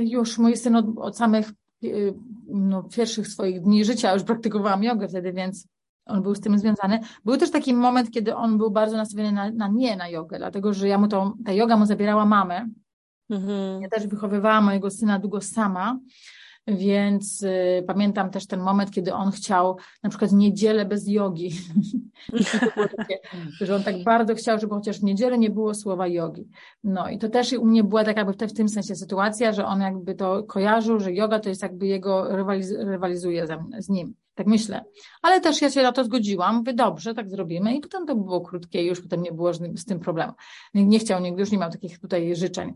już 0.00 0.38
mój 0.38 0.56
syn 0.56 0.76
od, 0.76 0.86
od 0.98 1.16
samych 1.16 1.52
no, 2.46 2.82
pierwszych 2.82 3.28
swoich 3.28 3.60
dni 3.60 3.84
życia 3.84 4.14
już 4.14 4.22
praktykowałam 4.22 4.82
jogę 4.82 5.08
wtedy, 5.08 5.32
więc 5.32 5.68
on 6.06 6.22
był 6.22 6.34
z 6.34 6.40
tym 6.40 6.58
związany. 6.58 7.00
Był 7.24 7.36
też 7.36 7.50
taki 7.50 7.74
moment, 7.74 8.10
kiedy 8.10 8.34
on 8.34 8.58
był 8.58 8.70
bardzo 8.70 8.96
nastawiony 8.96 9.32
na, 9.32 9.50
na 9.50 9.68
nie 9.68 9.96
na 9.96 10.08
jogę, 10.08 10.38
dlatego 10.38 10.72
że 10.74 10.88
ja 10.88 10.98
mu 10.98 11.08
to, 11.08 11.34
ta 11.44 11.52
yoga 11.52 11.76
mu 11.76 11.86
zabierała 11.86 12.26
mamę. 12.26 12.68
Mhm. 13.30 13.82
Ja 13.82 13.88
też 13.88 14.06
wychowywałam 14.06 14.64
mojego 14.64 14.90
syna 14.90 15.18
długo 15.18 15.40
sama 15.40 15.98
więc 16.66 17.42
y, 17.42 17.84
pamiętam 17.86 18.30
też 18.30 18.46
ten 18.46 18.60
moment, 18.60 18.90
kiedy 18.90 19.14
on 19.14 19.30
chciał 19.30 19.76
na 20.02 20.10
przykład 20.10 20.32
niedzielę 20.32 20.84
bez 20.84 21.08
jogi. 21.08 21.50
że 23.60 23.76
on 23.76 23.82
tak 23.82 24.02
bardzo 24.04 24.34
chciał, 24.34 24.58
żeby 24.58 24.74
chociaż 24.74 25.00
w 25.00 25.04
niedzielę 25.04 25.38
nie 25.38 25.50
było 25.50 25.74
słowa 25.74 26.06
jogi. 26.06 26.48
No 26.84 27.08
i 27.08 27.18
to 27.18 27.28
też 27.28 27.52
u 27.52 27.66
mnie 27.66 27.84
była 27.84 28.04
taka 28.04 28.24
w 28.24 28.52
tym 28.52 28.68
sensie 28.68 28.94
sytuacja, 28.94 29.52
że 29.52 29.66
on 29.66 29.80
jakby 29.80 30.14
to 30.14 30.42
kojarzył, 30.42 31.00
że 31.00 31.12
yoga 31.12 31.38
to 31.38 31.48
jest 31.48 31.62
jakby 31.62 31.86
jego 31.86 32.36
rywaliz 32.36 32.70
rywalizuje 32.70 33.46
ze, 33.46 33.64
z 33.78 33.88
nim. 33.88 34.14
Tak 34.34 34.46
myślę. 34.46 34.84
Ale 35.22 35.40
też 35.40 35.62
ja 35.62 35.70
się 35.70 35.82
na 35.82 35.92
to 35.92 36.04
zgodziłam. 36.04 36.56
Mówię, 36.56 36.74
dobrze, 36.74 37.14
tak 37.14 37.30
zrobimy. 37.30 37.76
I 37.76 37.80
potem 37.80 38.06
to 38.06 38.16
było 38.16 38.40
krótkie 38.40 38.82
i 38.82 38.86
już 38.86 39.00
potem 39.02 39.22
nie 39.22 39.32
było 39.32 39.52
z 39.54 39.84
tym 39.84 40.00
problemu. 40.00 40.32
Nie 40.74 40.98
chciał, 40.98 41.20
nigdy 41.20 41.40
już 41.40 41.50
nie 41.50 41.58
miał 41.58 41.70
takich 41.70 41.98
tutaj 41.98 42.36
życzeń. 42.36 42.74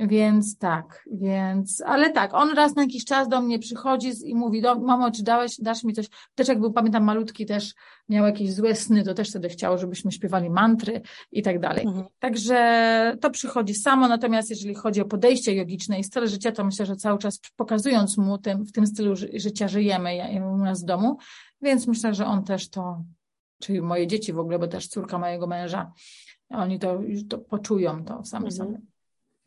Więc 0.00 0.58
tak, 0.58 1.04
więc, 1.12 1.82
ale 1.86 2.10
tak, 2.10 2.34
on 2.34 2.54
raz 2.54 2.76
na 2.76 2.82
jakiś 2.82 3.04
czas 3.04 3.28
do 3.28 3.40
mnie 3.40 3.58
przychodzi 3.58 4.12
i 4.24 4.34
mówi, 4.34 4.62
do, 4.62 4.78
mamo, 4.78 5.10
czy 5.10 5.22
dałeś, 5.22 5.56
dasz 5.60 5.84
mi 5.84 5.94
coś? 5.94 6.06
Też 6.34 6.48
jak 6.48 6.60
był, 6.60 6.72
pamiętam, 6.72 7.04
malutki 7.04 7.46
też 7.46 7.74
miał 8.08 8.26
jakieś 8.26 8.52
złe 8.52 8.74
sny, 8.74 9.04
to 9.04 9.14
też 9.14 9.30
wtedy 9.30 9.48
chciał, 9.48 9.78
żebyśmy 9.78 10.12
śpiewali 10.12 10.50
mantry 10.50 11.00
i 11.32 11.42
tak 11.42 11.60
dalej. 11.60 11.86
Mhm. 11.86 12.06
Także 12.18 13.16
to 13.20 13.30
przychodzi 13.30 13.74
samo, 13.74 14.08
natomiast 14.08 14.50
jeżeli 14.50 14.74
chodzi 14.74 15.00
o 15.00 15.04
podejście 15.04 15.54
jogiczne 15.54 15.98
i 15.98 16.04
styl 16.04 16.28
życia, 16.28 16.52
to 16.52 16.64
myślę, 16.64 16.86
że 16.86 16.96
cały 16.96 17.18
czas 17.18 17.40
pokazując 17.56 18.18
mu 18.18 18.38
tym, 18.38 18.64
w 18.64 18.72
tym 18.72 18.86
stylu 18.86 19.14
życia 19.34 19.68
żyjemy 19.68 20.42
u 20.54 20.56
nas 20.56 20.82
w 20.82 20.86
domu, 20.86 21.18
więc 21.62 21.86
myślę, 21.86 22.14
że 22.14 22.26
on 22.26 22.44
też 22.44 22.70
to, 22.70 23.04
czyli 23.62 23.82
moje 23.82 24.06
dzieci 24.06 24.32
w 24.32 24.38
ogóle, 24.38 24.58
bo 24.58 24.68
też 24.68 24.88
córka 24.88 25.18
mojego 25.18 25.46
męża, 25.46 25.92
oni 26.50 26.78
to 26.78 27.00
to 27.28 27.38
poczują 27.38 28.04
to 28.04 28.24
sami 28.24 28.46
mhm. 28.46 28.52
sobie. 28.52 28.80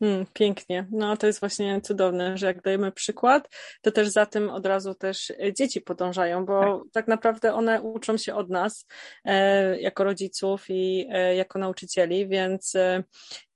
Hmm, 0.02 0.26
pięknie. 0.34 0.88
No 0.92 1.18
to 1.18 1.28
jest 1.28 1.40
właśnie 1.40 1.82
cudowne, 1.82 2.38
że 2.38 2.46
jak 2.46 2.62
dajemy 2.62 2.92
przykład, 2.92 3.50
to 3.82 3.92
też 3.92 4.08
za 4.08 4.26
tym 4.26 4.50
od 4.50 4.66
razu 4.66 4.96
też 4.96 5.34
dzieci 5.58 5.82
podążają, 5.82 6.46
bo 6.46 6.78
tak, 6.78 6.92
tak 6.94 7.08
naprawdę 7.08 7.54
one 7.54 7.82
uczą 7.82 8.18
się 8.18 8.36
od 8.36 8.50
nas 8.50 8.88
e, 9.26 9.82
jako 9.82 10.04
rodziców 10.04 10.66
i 10.70 11.08
e, 11.10 11.36
jako 11.36 11.60
nauczycieli, 11.60 12.28
więc 12.28 12.76
e, 12.76 13.04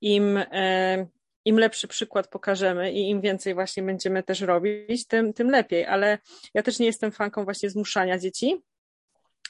im 0.01 0.37
e, 0.37 1.07
im 1.45 1.59
lepszy 1.59 1.87
przykład 1.87 2.27
pokażemy 2.27 2.91
i 2.91 3.09
im 3.09 3.21
więcej 3.21 3.53
właśnie 3.53 3.83
będziemy 3.83 4.23
też 4.23 4.41
robić, 4.41 5.07
tym, 5.07 5.33
tym 5.33 5.49
lepiej. 5.49 5.85
Ale 5.85 6.17
ja 6.53 6.63
też 6.63 6.79
nie 6.79 6.85
jestem 6.85 7.11
fanką 7.11 7.43
właśnie 7.43 7.69
zmuszania 7.69 8.19
dzieci, 8.19 8.61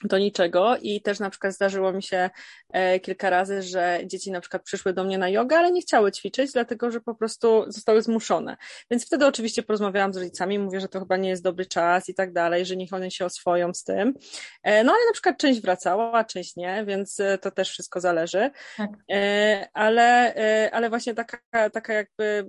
do 0.04 0.18
niczego 0.18 0.78
i 0.82 1.02
też 1.02 1.20
na 1.20 1.30
przykład 1.30 1.54
zdarzyło 1.54 1.94
mi 1.94 2.04
się 2.04 2.30
e, 2.70 3.00
kilka 3.00 3.30
razy, 3.30 3.62
że 3.62 4.00
dzieci 4.06 4.32
na 4.32 4.42
przykład 4.42 4.64
przyszły 4.64 4.94
do 4.94 5.04
mnie 5.04 5.18
na 5.18 5.30
jogę, 5.30 5.58
ale 5.58 5.72
nie 5.72 5.82
chciały 5.82 6.12
ćwiczyć, 6.12 6.52
dlatego 6.52 6.92
że 6.92 7.02
po 7.02 7.16
prostu 7.16 7.66
zostały 7.68 8.02
zmuszone. 8.02 8.58
Więc 8.92 9.06
wtedy 9.06 9.26
oczywiście 9.26 9.64
porozmawiałam 9.64 10.14
z 10.14 10.18
rodzicami, 10.18 10.60
mówię, 10.60 10.80
że 10.80 10.88
to 10.88 11.00
chyba 11.00 11.18
nie 11.18 11.30
jest 11.30 11.44
dobry 11.44 11.66
czas 11.66 12.10
i 12.10 12.14
tak 12.14 12.34
dalej, 12.34 12.66
że 12.66 12.76
niech 12.76 12.94
one 12.94 13.12
się 13.12 13.26
oswoją 13.26 13.74
z 13.74 13.84
tym. 13.84 14.14
E, 14.64 14.84
no 14.84 14.92
ale 14.92 15.06
na 15.08 15.14
przykład 15.14 15.38
część 15.38 15.62
wracała, 15.62 16.12
a 16.12 16.24
część 16.24 16.56
nie, 16.56 16.86
więc 16.88 17.20
e, 17.20 17.38
to 17.38 17.52
też 17.52 17.70
wszystko 17.70 18.00
zależy. 18.00 18.50
Tak. 18.78 18.90
Ale, 19.74 20.34
ale 20.72 20.90
właśnie 20.90 21.14
taka, 21.14 21.70
taka 21.70 21.94
jakby, 21.94 22.46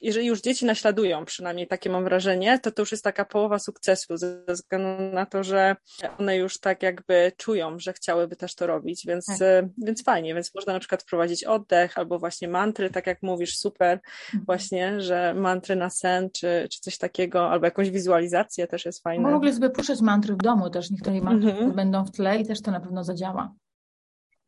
jeżeli 0.00 0.26
już 0.26 0.40
dzieci 0.40 0.66
naśladują, 0.66 1.24
przynajmniej 1.24 1.66
takie 1.66 1.90
mam 1.90 2.04
wrażenie, 2.04 2.58
to 2.58 2.72
to 2.72 2.82
już 2.82 2.92
jest 2.92 3.04
taka 3.04 3.24
połowa 3.24 3.58
sukcesu 3.58 4.16
ze 4.16 4.44
względu 4.48 5.02
na 5.14 5.26
to, 5.26 5.44
że 5.44 5.76
one 6.18 6.36
już 6.36 6.51
już 6.52 6.60
tak 6.60 6.82
jakby 6.82 7.32
czują, 7.36 7.78
że 7.78 7.92
chciałyby 7.92 8.36
też 8.36 8.54
to 8.54 8.66
robić, 8.66 9.06
więc, 9.06 9.26
tak. 9.26 9.42
E, 9.42 9.68
więc 9.78 10.04
fajnie, 10.04 10.34
więc 10.34 10.54
można 10.54 10.72
na 10.72 10.78
przykład 10.78 11.02
wprowadzić 11.02 11.44
oddech 11.44 11.98
albo 11.98 12.18
właśnie 12.18 12.48
mantry, 12.48 12.90
tak 12.90 13.06
jak 13.06 13.22
mówisz, 13.22 13.56
super 13.56 14.00
mhm. 14.26 14.44
właśnie, 14.46 15.00
że 15.00 15.34
mantry 15.34 15.76
na 15.76 15.90
sen, 15.90 16.30
czy, 16.30 16.68
czy 16.70 16.80
coś 16.80 16.98
takiego, 16.98 17.50
albo 17.50 17.64
jakąś 17.64 17.90
wizualizację 17.90 18.66
też 18.66 18.84
jest 18.84 19.02
fajne. 19.02 19.30
W 19.30 19.34
ogóle 19.34 19.52
sobie 19.52 19.70
puszczać 19.70 20.00
mantry 20.00 20.34
w 20.34 20.38
domu 20.38 20.70
też, 20.70 20.90
niech 20.90 21.02
to 21.02 21.10
nie 21.10 21.22
mantry 21.22 21.50
mhm. 21.50 21.72
będą 21.72 22.04
w 22.04 22.10
tle 22.10 22.40
i 22.40 22.46
też 22.46 22.62
to 22.62 22.70
na 22.70 22.80
pewno 22.80 23.04
zadziała. 23.04 23.54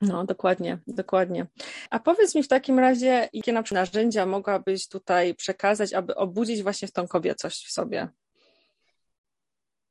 No, 0.01 0.25
dokładnie, 0.25 0.79
dokładnie. 0.87 1.47
A 1.91 2.01
powiedz 2.01 2.35
mi 2.35 2.43
w 2.43 2.49
takim 2.49 2.79
razie, 2.79 3.29
jakie 3.33 3.53
na 3.53 3.63
przykład 3.63 3.87
narzędzia 3.87 4.27
mogłabyś 4.27 4.89
tutaj 4.89 5.35
przekazać, 5.35 5.93
aby 5.93 6.15
obudzić 6.15 6.63
właśnie 6.63 6.89
w 6.89 6.93
tą 6.93 7.09
kobiecość 7.09 7.67
w 7.67 7.73
sobie? 7.73 8.09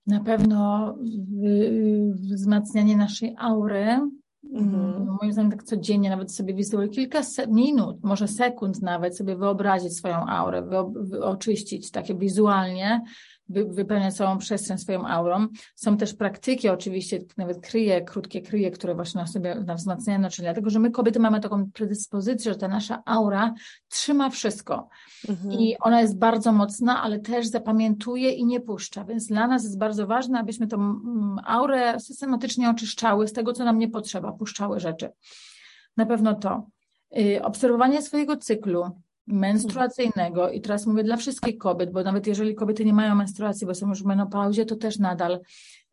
Na 0.07 0.19
pewno 0.19 0.93
wzmacnianie 2.13 2.97
naszej 2.97 3.35
aury. 3.39 3.99
Mhm. 4.53 5.07
Moim 5.21 5.33
zdaniem 5.33 5.51
tak 5.51 5.63
codziennie, 5.63 6.09
nawet 6.09 6.31
sobie 6.35 6.53
wizualizować 6.53 6.95
kilka 6.95 7.21
minut, 7.47 8.03
może 8.03 8.27
sekund 8.27 8.81
nawet 8.81 9.17
sobie 9.17 9.35
wyobrazić 9.35 9.97
swoją 9.97 10.15
aurę, 10.15 10.63
oczyścić 11.21 11.91
takie 11.91 12.15
wizualnie, 12.15 13.01
wypełniać 13.49 14.13
całą 14.13 14.37
przestrzeń 14.37 14.77
swoją 14.77 15.07
aurą. 15.07 15.47
Są 15.75 15.97
też 15.97 16.13
praktyki, 16.13 16.69
oczywiście, 16.69 17.19
nawet 17.37 17.61
kryje, 17.61 18.01
krótkie 18.01 18.41
kryje, 18.41 18.71
które 18.71 18.95
właśnie 18.95 19.21
na 19.21 19.27
sobie 19.27 19.55
na 19.55 19.75
wzmacniają 19.75 20.29
czyli 20.29 20.45
dlatego, 20.45 20.69
że 20.69 20.79
my 20.79 20.91
kobiety 20.91 21.19
mamy 21.19 21.39
taką 21.39 21.71
predyspozycję, 21.71 22.53
że 22.53 22.59
ta 22.59 22.67
nasza 22.67 23.03
aura 23.05 23.53
trzyma 23.89 24.29
wszystko 24.29 24.89
mhm. 25.29 25.51
i 25.51 25.75
ona 25.79 26.01
jest 26.01 26.17
bardzo 26.17 26.51
mocna, 26.51 27.01
ale 27.03 27.19
też 27.19 27.47
zapamiętuje 27.47 28.31
i 28.31 28.45
nie 28.45 28.61
puszcza, 28.61 29.05
więc 29.05 29.27
dla 29.27 29.47
nas 29.47 29.63
jest 29.63 29.77
bardzo 29.77 30.07
ważne, 30.07 30.39
abyśmy 30.39 30.67
tą 30.67 30.99
aurę 31.45 31.99
systematycznie 31.99 32.69
oczyszczały 32.69 33.27
z 33.27 33.33
tego, 33.33 33.53
co 33.53 33.63
nam 33.63 33.77
nie 33.77 33.89
potrzeba, 33.89 34.31
puszczały 34.31 34.79
rzeczy. 34.79 35.09
Na 35.97 36.05
pewno 36.05 36.35
to. 36.35 36.67
Y, 37.17 37.43
obserwowanie 37.43 38.01
swojego 38.01 38.37
cyklu, 38.37 39.02
menstruacyjnego 39.27 40.49
i 40.49 40.61
teraz 40.61 40.85
mówię 40.85 41.03
dla 41.03 41.17
wszystkich 41.17 41.57
kobiet, 41.57 41.91
bo 41.91 42.03
nawet 42.03 42.27
jeżeli 42.27 42.55
kobiety 42.55 42.85
nie 42.85 42.93
mają 42.93 43.15
menstruacji, 43.15 43.67
bo 43.67 43.75
są 43.75 43.89
już 43.89 44.03
w 44.03 44.05
menopauzie, 44.05 44.65
to 44.65 44.75
też 44.75 44.99
nadal 44.99 45.39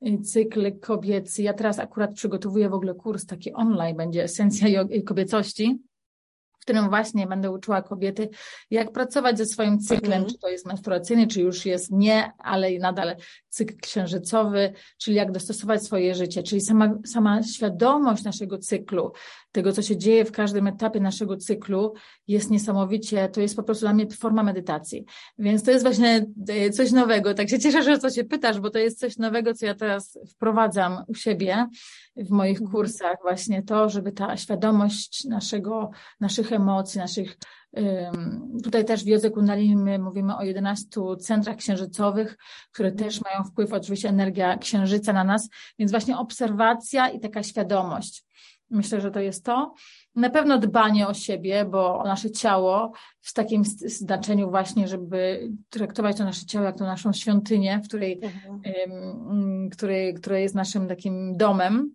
y, 0.07 0.19
cykl 0.19 0.79
kobiecy. 0.81 1.43
Ja 1.43 1.55
teraz 1.55 1.79
akurat 1.79 2.15
przygotowuję 2.15 2.69
w 2.69 2.75
ogóle 2.75 2.95
kurs 2.95 3.27
taki 3.27 3.53
online, 3.53 3.97
będzie 3.97 4.23
esencja 4.23 4.69
kobiecości 5.05 5.81
w 6.61 6.63
którym 6.63 6.89
właśnie 6.89 7.27
będę 7.27 7.51
uczyła 7.51 7.83
kobiety, 7.83 8.29
jak 8.71 8.93
pracować 8.93 9.39
ze 9.39 9.47
swoim 9.47 9.79
cyklem, 9.79 10.13
mhm. 10.13 10.27
czy 10.27 10.39
to 10.39 10.49
jest 10.49 10.67
menstruacyjny, 10.67 11.27
czy 11.27 11.41
już 11.41 11.67
jest 11.67 11.91
nie, 11.91 12.33
ale 12.39 12.79
nadal 12.79 13.17
cykl 13.51 13.77
księżycowy, 13.77 14.73
czyli 14.99 15.17
jak 15.17 15.33
dostosować 15.33 15.85
swoje 15.85 16.15
życie, 16.15 16.43
czyli 16.43 16.61
sama, 16.61 16.99
sama 17.07 17.43
świadomość 17.43 18.25
naszego 18.25 18.59
cyklu, 18.59 19.13
tego, 19.53 19.73
co 19.73 19.83
się 19.83 19.97
dzieje 19.97 20.25
w 20.25 20.33
każdym 20.33 20.67
etapie 20.67 21.01
naszego 21.01 21.37
cyklu, 21.37 21.95
jest 22.29 22.51
niesamowicie, 22.51 23.29
to 23.29 23.41
jest 23.41 23.57
po 23.57 23.63
prostu 23.63 23.85
dla 23.85 23.95
mnie 23.95 24.07
forma 24.07 24.43
medytacji. 24.43 25.05
Więc 25.39 25.63
to 25.63 25.71
jest 25.71 25.85
właśnie 25.85 26.27
e, 26.49 26.71
coś 26.71 26.93
nowego. 26.93 27.35
Tak 27.35 27.49
się 27.49 27.59
cieszę, 27.59 27.83
że 27.83 27.93
o 27.93 27.99
co 27.99 28.11
się 28.11 28.25
pytasz, 28.25 28.61
bo 28.61 28.71
to 28.71 28.79
jest 28.79 28.99
coś 28.99 29.17
nowego, 29.17 29.55
co 29.55 29.67
ja 29.67 29.75
teraz 29.75 30.19
wprowadzam 30.29 31.05
u 31.07 31.15
siebie 31.15 31.67
w 32.17 32.31
moich 32.31 32.61
mhm. 32.61 32.71
kursach, 32.71 33.17
właśnie 33.23 33.63
to, 33.63 33.89
żeby 33.89 34.13
ta 34.13 34.37
świadomość 34.37 35.25
naszego, 35.25 35.91
naszych 36.21 36.53
emocji, 36.53 37.01
naszych 37.01 37.37
Tutaj 38.65 38.85
też 38.85 39.05
w 39.05 39.07
Jodze 39.07 39.31
Kundalini 39.31 39.77
my 39.77 39.99
mówimy 39.99 40.37
o 40.37 40.43
11 40.43 40.87
centrach 41.19 41.57
księżycowych, 41.57 42.37
które 42.73 42.93
też 42.93 43.21
mają 43.21 43.45
wpływ, 43.45 43.73
oczywiście 43.73 44.09
energia 44.09 44.59
księżyca 44.59 45.13
na 45.13 45.25
nas, 45.25 45.49
więc 45.79 45.91
właśnie 45.91 46.19
obserwacja 46.19 47.09
i 47.09 47.21
taka 47.21 47.43
świadomość. 47.43 48.25
Myślę, 48.71 49.01
że 49.01 49.11
to 49.11 49.21
jest 49.21 49.45
to. 49.45 49.75
Na 50.15 50.31
pewno 50.31 50.59
dbanie 50.59 51.09
o 51.09 51.15
siebie, 51.15 51.65
bo 51.65 51.99
o 51.99 52.05
nasze 52.05 52.31
ciało 52.31 52.93
w 53.21 53.33
takim 53.33 53.65
znaczeniu 53.65 54.51
właśnie, 54.51 54.89
żeby 54.89 55.51
traktować 55.71 56.17
to 56.17 56.25
nasze 56.25 56.47
ciało 56.47 56.65
jak 56.65 56.79
to 56.79 56.85
naszą 56.85 57.13
świątynię, 57.13 57.81
w 57.85 57.89
której, 57.89 58.21
mhm. 58.23 59.71
której, 59.71 60.15
która 60.15 60.39
jest 60.39 60.55
naszym 60.55 60.89
takim 60.89 61.37
domem, 61.37 61.95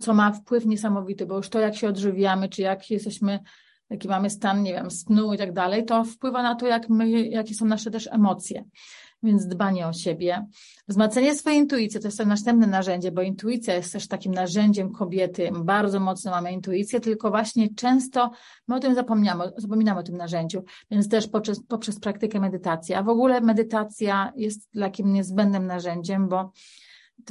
co 0.00 0.14
ma 0.14 0.32
wpływ 0.32 0.66
niesamowity, 0.66 1.26
bo 1.26 1.36
już 1.36 1.48
to, 1.48 1.60
jak 1.60 1.76
się 1.76 1.88
odżywiamy, 1.88 2.48
czy 2.48 2.62
jak 2.62 2.90
jesteśmy 2.90 3.40
jaki 3.90 4.08
mamy 4.08 4.30
stan, 4.30 4.62
nie 4.62 4.72
wiem, 4.72 4.90
snu 4.90 5.34
i 5.34 5.38
tak 5.38 5.52
dalej, 5.52 5.84
to 5.84 6.04
wpływa 6.04 6.42
na 6.42 6.54
to, 6.54 6.66
jak 6.66 6.88
my, 6.88 7.28
jakie 7.28 7.54
są 7.54 7.66
nasze 7.66 7.90
też 7.90 8.08
emocje. 8.12 8.64
Więc 9.22 9.46
dbanie 9.46 9.86
o 9.86 9.92
siebie. 9.92 10.46
Wzmacnianie 10.88 11.34
swojej 11.34 11.58
intuicji 11.58 12.00
to 12.00 12.08
jest 12.08 12.18
to 12.18 12.24
następne 12.24 12.66
narzędzie, 12.66 13.12
bo 13.12 13.22
intuicja 13.22 13.74
jest 13.74 13.92
też 13.92 14.08
takim 14.08 14.34
narzędziem 14.34 14.92
kobiety. 14.92 15.50
Bardzo 15.64 16.00
mocno 16.00 16.30
mamy 16.30 16.52
intuicję, 16.52 17.00
tylko 17.00 17.30
właśnie 17.30 17.74
często 17.74 18.30
my 18.68 18.76
o 18.76 18.80
tym 18.80 18.94
zapomniamy, 18.94 19.44
zapominamy 19.56 20.00
o 20.00 20.02
tym 20.02 20.16
narzędziu, 20.16 20.64
więc 20.90 21.08
też 21.08 21.28
poprzez, 21.28 21.62
poprzez 21.68 22.00
praktykę 22.00 22.40
medytacji. 22.40 22.94
A 22.94 23.02
w 23.02 23.08
ogóle 23.08 23.40
medytacja 23.40 24.32
jest 24.36 24.72
takim 24.80 25.12
niezbędnym 25.12 25.66
narzędziem, 25.66 26.28
bo 26.28 26.52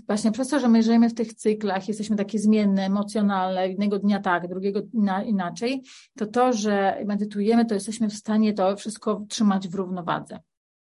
właśnie 0.07 0.31
przez 0.31 0.47
to, 0.47 0.59
że 0.59 0.67
my 0.67 0.83
żyjemy 0.83 1.09
w 1.09 1.13
tych 1.13 1.33
cyklach, 1.33 1.87
jesteśmy 1.87 2.15
takie 2.15 2.39
zmienne, 2.39 2.85
emocjonalne, 2.85 3.67
jednego 3.67 3.99
dnia 3.99 4.19
tak, 4.19 4.47
drugiego 4.47 4.81
inaczej, 5.25 5.83
to 6.17 6.25
to, 6.25 6.53
że 6.53 7.03
medytujemy, 7.05 7.65
to 7.65 7.73
jesteśmy 7.73 8.09
w 8.09 8.13
stanie 8.13 8.53
to 8.53 8.75
wszystko 8.75 9.25
trzymać 9.29 9.67
w 9.67 9.75
równowadze. 9.75 10.39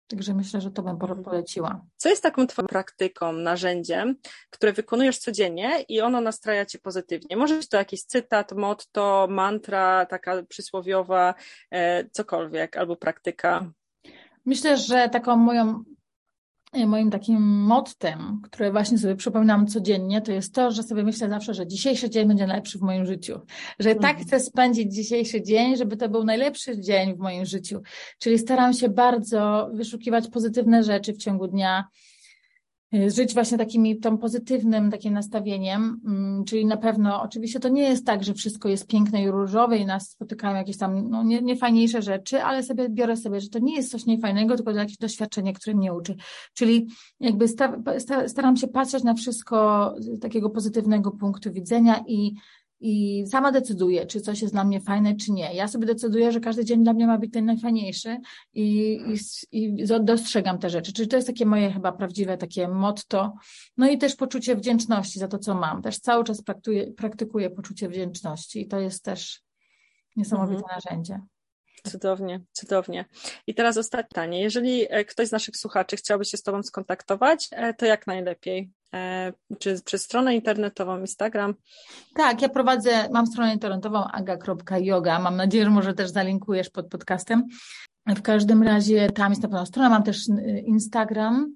Także 0.08 0.34
myślę, 0.34 0.62
że 0.62 0.72
to 0.72 0.84
bym 0.84 0.98
poleciła. 1.24 1.86
Co 1.98 2.10
jest 2.10 2.24
taką 2.24 2.48
Twoją 2.48 2.68
praktyką, 2.68 3.34
narzędziem, 3.34 4.16
które 4.50 4.74
wykonujesz 4.74 5.18
codziennie 5.18 5.82
i 5.82 6.02
ono 6.02 6.22
nastraja 6.22 6.66
Cię 6.66 6.80
pozytywnie? 6.80 7.38
Może 7.38 7.56
być 7.56 7.70
to 7.70 7.78
jakiś 7.78 8.04
cytat, 8.04 8.52
motto, 8.52 9.28
mantra, 9.30 10.06
taka 10.06 10.44
przysłowiowa, 10.44 11.36
e, 11.72 12.10
cokolwiek, 12.10 12.78
albo 12.78 12.96
praktyka? 12.96 13.72
Myślę, 14.46 14.78
że 14.78 15.10
taką 15.10 15.36
moją 15.36 15.84
moim 16.88 17.12
takim 17.12 17.42
mottem, 17.42 18.42
które 18.44 18.72
właśnie 18.72 18.98
sobie 18.98 19.16
przypominam 19.16 19.68
codziennie, 19.68 20.22
to 20.22 20.32
jest 20.32 20.54
to, 20.54 20.72
że 20.72 20.84
sobie 20.84 21.04
myślę 21.04 21.30
zawsze, 21.30 21.54
że 21.54 21.68
dzisiejszy 21.68 22.10
dzień 22.10 22.28
będzie 22.28 22.48
najlepszy 22.48 22.78
w 22.78 22.82
moim 22.82 23.06
życiu. 23.06 23.40
Że 23.80 23.90
tak 23.90 23.98
mhm. 23.98 24.16
tak 24.16 24.28
chcę 24.28 24.40
spędzić 24.40 24.96
dzisiejszy 24.96 25.42
dzień, 25.42 25.78
żeby 25.78 25.98
to 25.98 26.10
był 26.10 26.24
najlepszy 26.24 26.80
dzień 26.80 27.16
w 27.16 27.20
moim 27.20 27.46
życiu. 27.46 27.82
Czyli 28.20 28.40
staram 28.40 28.74
się 28.74 28.90
bardzo 28.90 29.70
wyszukiwać 29.74 30.28
pozytywne 30.28 30.84
rzeczy 30.84 31.14
w 31.14 31.18
ciągu 31.18 31.48
dnia. 31.48 31.88
Y, 32.96 33.12
żyć 33.12 33.34
właśnie 33.34 33.58
takimi, 33.58 34.00
tą 34.00 34.18
pozytywnym 34.18 34.92
takim 34.92 35.14
nastawieniem, 35.14 36.02
mm, 36.06 36.46
czyli 36.46 36.66
na 36.66 36.78
pewno, 36.78 37.22
oczywiście 37.22 37.60
to 37.60 37.70
nie 37.70 37.84
jest 37.84 38.06
tak, 38.06 38.24
że 38.24 38.34
wszystko 38.34 38.70
jest 38.70 38.88
piękne 38.88 39.24
i 39.24 39.32
różowe 39.32 39.78
i 39.78 39.86
nas 39.86 40.10
spotykają 40.10 40.56
jakieś 40.56 40.78
tam 40.78 41.10
no, 41.10 41.24
nie, 41.24 41.42
niefajniejsze 41.42 42.02
rzeczy, 42.02 42.44
ale 42.44 42.64
sobie 42.64 42.90
biorę 42.90 43.18
sobie, 43.18 43.42
że 43.42 43.50
to 43.50 43.60
nie 43.60 43.76
jest 43.76 43.92
coś 43.92 44.06
niefajnego, 44.06 44.56
tylko 44.56 44.72
jakieś 44.72 44.98
doświadczenie, 44.98 45.54
które 45.54 45.76
mnie 45.76 45.94
uczy. 45.94 46.16
Czyli 46.54 46.88
jakby 47.20 47.48
sta, 47.48 47.78
sta, 48.00 48.28
staram 48.28 48.58
się 48.58 48.68
patrzeć 48.68 49.04
na 49.04 49.14
wszystko 49.14 49.94
z 50.00 50.20
takiego 50.20 50.50
pozytywnego 50.50 51.12
punktu 51.12 51.52
widzenia 51.52 52.04
i 52.08 52.34
i 52.86 53.24
sama 53.28 53.52
decyduję, 53.52 54.06
czy 54.06 54.22
coś 54.22 54.42
jest 54.42 54.54
dla 54.54 54.64
mnie 54.64 54.82
fajne, 54.82 55.16
czy 55.16 55.32
nie. 55.32 55.54
Ja 55.54 55.68
sobie 55.68 55.86
decyduję, 55.86 56.32
że 56.32 56.40
każdy 56.40 56.66
dzień 56.66 56.84
dla 56.84 56.94
mnie 56.94 57.08
ma 57.08 57.18
być 57.18 57.34
ten 57.34 57.46
najfajniejszy 57.46 58.18
i, 58.54 59.00
i, 59.52 59.60
i 59.64 59.86
dostrzegam 60.02 60.60
te 60.60 60.70
rzeczy. 60.70 60.94
Czyli 60.94 61.08
to 61.08 61.16
jest 61.16 61.28
takie 61.28 61.46
moje 61.46 61.72
chyba 61.72 61.92
prawdziwe 61.92 62.38
takie 62.38 62.68
motto. 62.68 63.34
No 63.78 63.90
i 63.90 63.98
też 63.98 64.16
poczucie 64.16 64.56
wdzięczności 64.56 65.20
za 65.20 65.28
to, 65.28 65.40
co 65.40 65.56
mam. 65.56 65.82
Też 65.82 66.00
cały 66.00 66.24
czas 66.24 66.42
praktykuję, 66.42 66.92
praktykuję 66.92 67.50
poczucie 67.50 67.90
wdzięczności 67.90 68.62
i 68.62 68.68
to 68.68 68.80
jest 68.80 69.04
też 69.04 69.42
niesamowite 70.16 70.62
mhm. 70.62 70.80
narzędzie. 70.86 71.20
Cudownie, 71.88 72.42
cudownie. 72.52 73.06
I 73.48 73.56
teraz 73.56 73.78
ostatnie 73.78 74.08
pytanie. 74.08 74.42
Jeżeli 74.42 74.86
e, 74.90 75.06
ktoś 75.06 75.28
z 75.28 75.32
naszych 75.32 75.58
słuchaczy 75.58 75.96
chciałby 75.96 76.26
się 76.26 76.38
z 76.38 76.44
Tobą 76.44 76.64
skontaktować, 76.64 77.50
e, 77.52 77.74
to 77.74 77.86
jak 77.86 78.08
najlepiej? 78.08 78.72
E, 78.94 79.34
czy 79.60 79.82
przez 79.86 80.04
stronę 80.04 80.36
internetową, 80.36 81.00
Instagram? 81.00 81.54
Tak, 82.16 82.42
ja 82.42 82.50
prowadzę, 82.50 83.10
mam 83.12 83.28
stronę 83.28 83.54
internetową 83.54 84.04
aga.yoga. 84.04 85.20
Mam 85.20 85.36
nadzieję, 85.36 85.64
że 85.64 85.70
może 85.70 85.94
też 85.94 86.10
zalinkujesz 86.10 86.70
pod 86.70 86.88
podcastem. 86.88 87.48
W 88.08 88.22
każdym 88.22 88.64
razie 88.64 89.10
tam 89.10 89.32
jest 89.32 89.42
na 89.42 89.50
pewno 89.50 89.66
strona. 89.66 89.90
Mam 89.90 90.04
też 90.04 90.18
Instagram 90.66 91.56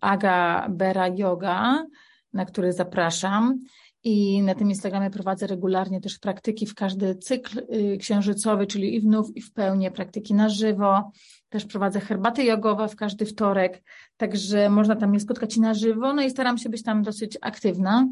Aga 0.00 0.66
Bera 0.70 1.08
Yoga, 1.08 1.86
na 2.32 2.44
który 2.44 2.72
zapraszam. 2.72 3.60
I 4.06 4.42
na 4.42 4.54
tym 4.54 4.68
Instagramie 4.68 5.10
prowadzę 5.10 5.46
regularnie 5.46 6.00
też 6.00 6.18
praktyki 6.18 6.66
w 6.66 6.74
każdy 6.74 7.14
cykl 7.14 7.58
y, 7.58 7.96
księżycowy, 7.98 8.66
czyli 8.66 8.94
i 8.94 9.00
w 9.00 9.04
i 9.34 9.42
w 9.42 9.52
pełni 9.52 9.90
praktyki 9.90 10.34
na 10.34 10.48
żywo. 10.48 11.12
Też 11.48 11.64
prowadzę 11.64 12.00
herbaty 12.00 12.44
jogowe 12.44 12.88
w 12.88 12.96
każdy 12.96 13.26
wtorek, 13.26 13.82
także 14.16 14.70
można 14.70 14.96
tam 14.96 15.10
mnie 15.10 15.20
spotkać 15.20 15.56
i 15.56 15.60
na 15.60 15.74
żywo, 15.74 16.12
no 16.12 16.22
i 16.22 16.30
staram 16.30 16.58
się 16.58 16.68
być 16.68 16.82
tam 16.82 17.02
dosyć 17.02 17.38
aktywna. 17.40 18.08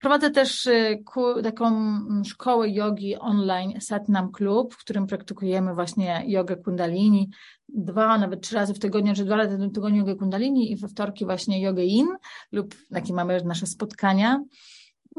Prowadzę 0.00 0.30
też 0.30 0.66
y, 0.66 1.02
taką 1.42 1.66
mm, 1.66 2.24
szkołę 2.24 2.70
jogi 2.70 3.16
online 3.16 3.80
Satnam 3.80 4.32
Club, 4.32 4.74
w 4.74 4.78
którym 4.78 5.06
praktykujemy 5.06 5.74
właśnie 5.74 6.24
jogę 6.26 6.56
kundalini 6.56 7.30
dwa, 7.68 8.18
nawet 8.18 8.40
trzy 8.40 8.54
razy 8.54 8.74
w 8.74 8.78
tygodniu, 8.78 9.14
czy 9.14 9.24
dwa 9.24 9.36
razy 9.36 9.58
w 9.58 9.72
tygodniu 9.72 9.98
jogę 9.98 10.16
kundalini 10.16 10.72
i 10.72 10.76
we 10.76 10.88
wtorki 10.88 11.24
właśnie 11.24 11.62
jogę 11.62 11.84
in 11.84 12.06
lub 12.52 12.74
takie 12.92 13.12
mamy 13.12 13.42
nasze 13.44 13.66
spotkania. 13.66 14.40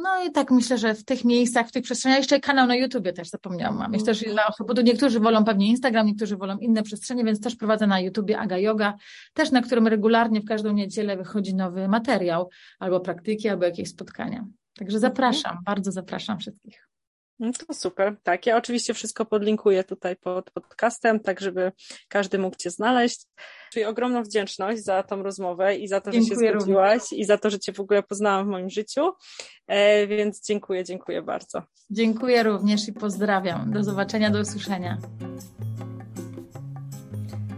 No 0.02 0.24
i 0.28 0.32
tak 0.32 0.52
myślę, 0.52 0.78
że 0.78 0.94
w 0.94 1.06
tych 1.06 1.26
miejscach, 1.26 1.68
w 1.68 1.72
tych 1.72 1.84
przestrzeniach, 1.84 2.20
jeszcze 2.20 2.40
kanał 2.40 2.68
na 2.68 2.76
YouTubie 2.76 3.14
też 3.14 3.30
zapomniałam, 3.30 3.78
mam. 3.78 3.94
Jest 3.94 4.06
też 4.06 4.24
dla 4.24 4.48
osób, 4.48 4.74
bo 4.76 4.82
niektórzy 4.82 5.20
wolą 5.20 5.46
pewnie 5.46 5.68
Instagram, 5.68 6.08
niektórzy 6.08 6.38
wolą 6.38 6.58
inne 6.58 6.84
przestrzenie, 6.84 7.24
więc 7.24 7.42
też 7.42 7.56
prowadzę 7.56 7.88
na 7.88 8.00
YouTubie 8.00 8.40
Aga 8.40 8.58
Yoga, 8.58 8.94
też 9.34 9.52
na 9.52 9.62
którym 9.62 9.88
regularnie 9.88 10.42
w 10.42 10.46
każdą 10.46 10.74
niedzielę 10.74 11.18
wychodzi 11.18 11.56
nowy 11.56 11.88
materiał, 11.88 12.50
albo 12.80 13.00
praktyki, 13.00 13.50
albo 13.50 13.66
jakieś 13.66 13.90
spotkania. 13.90 14.46
Także 14.78 14.98
mhm. 14.98 15.12
zapraszam, 15.12 15.58
bardzo 15.66 15.92
zapraszam 15.92 16.40
wszystkich. 16.40 16.89
No 17.40 17.52
to 17.68 17.74
super. 17.74 18.16
Tak, 18.24 18.46
ja 18.46 18.58
oczywiście 18.58 18.94
wszystko 18.94 19.26
podlinkuję 19.26 19.84
tutaj 19.84 20.16
pod 20.16 20.52
podcastem, 20.52 21.20
tak 21.20 21.40
żeby 21.40 21.72
każdy 22.08 22.40
mógł 22.40 22.58
Cię 22.58 22.70
znaleźć. 22.70 23.26
Czyli 23.72 23.86
ogromną 23.86 24.24
wdzięczność 24.24 24.84
za 24.84 25.04
tą 25.04 25.24
rozmowę 25.24 25.76
i 25.76 25.88
za 25.88 26.02
to, 26.02 26.12
dziękuję 26.12 26.36
że 26.36 26.46
się 26.46 26.60
zgodziłaś 26.60 27.02
również. 27.02 27.20
i 27.20 27.26
za 27.26 27.38
to, 27.38 27.50
że 27.50 27.60
Cię 27.60 27.74
w 27.74 27.80
ogóle 27.80 28.04
poznałam 28.04 28.46
w 28.46 28.50
moim 28.50 28.70
życiu. 28.70 29.12
E, 29.68 30.08
więc 30.08 30.46
dziękuję, 30.48 30.84
dziękuję 30.84 31.22
bardzo. 31.22 31.62
Dziękuję 31.92 32.44
również 32.44 32.88
i 32.88 32.94
pozdrawiam. 32.94 33.72
Do 33.72 33.84
zobaczenia, 33.84 34.30
do 34.30 34.40
usłyszenia. 34.40 34.98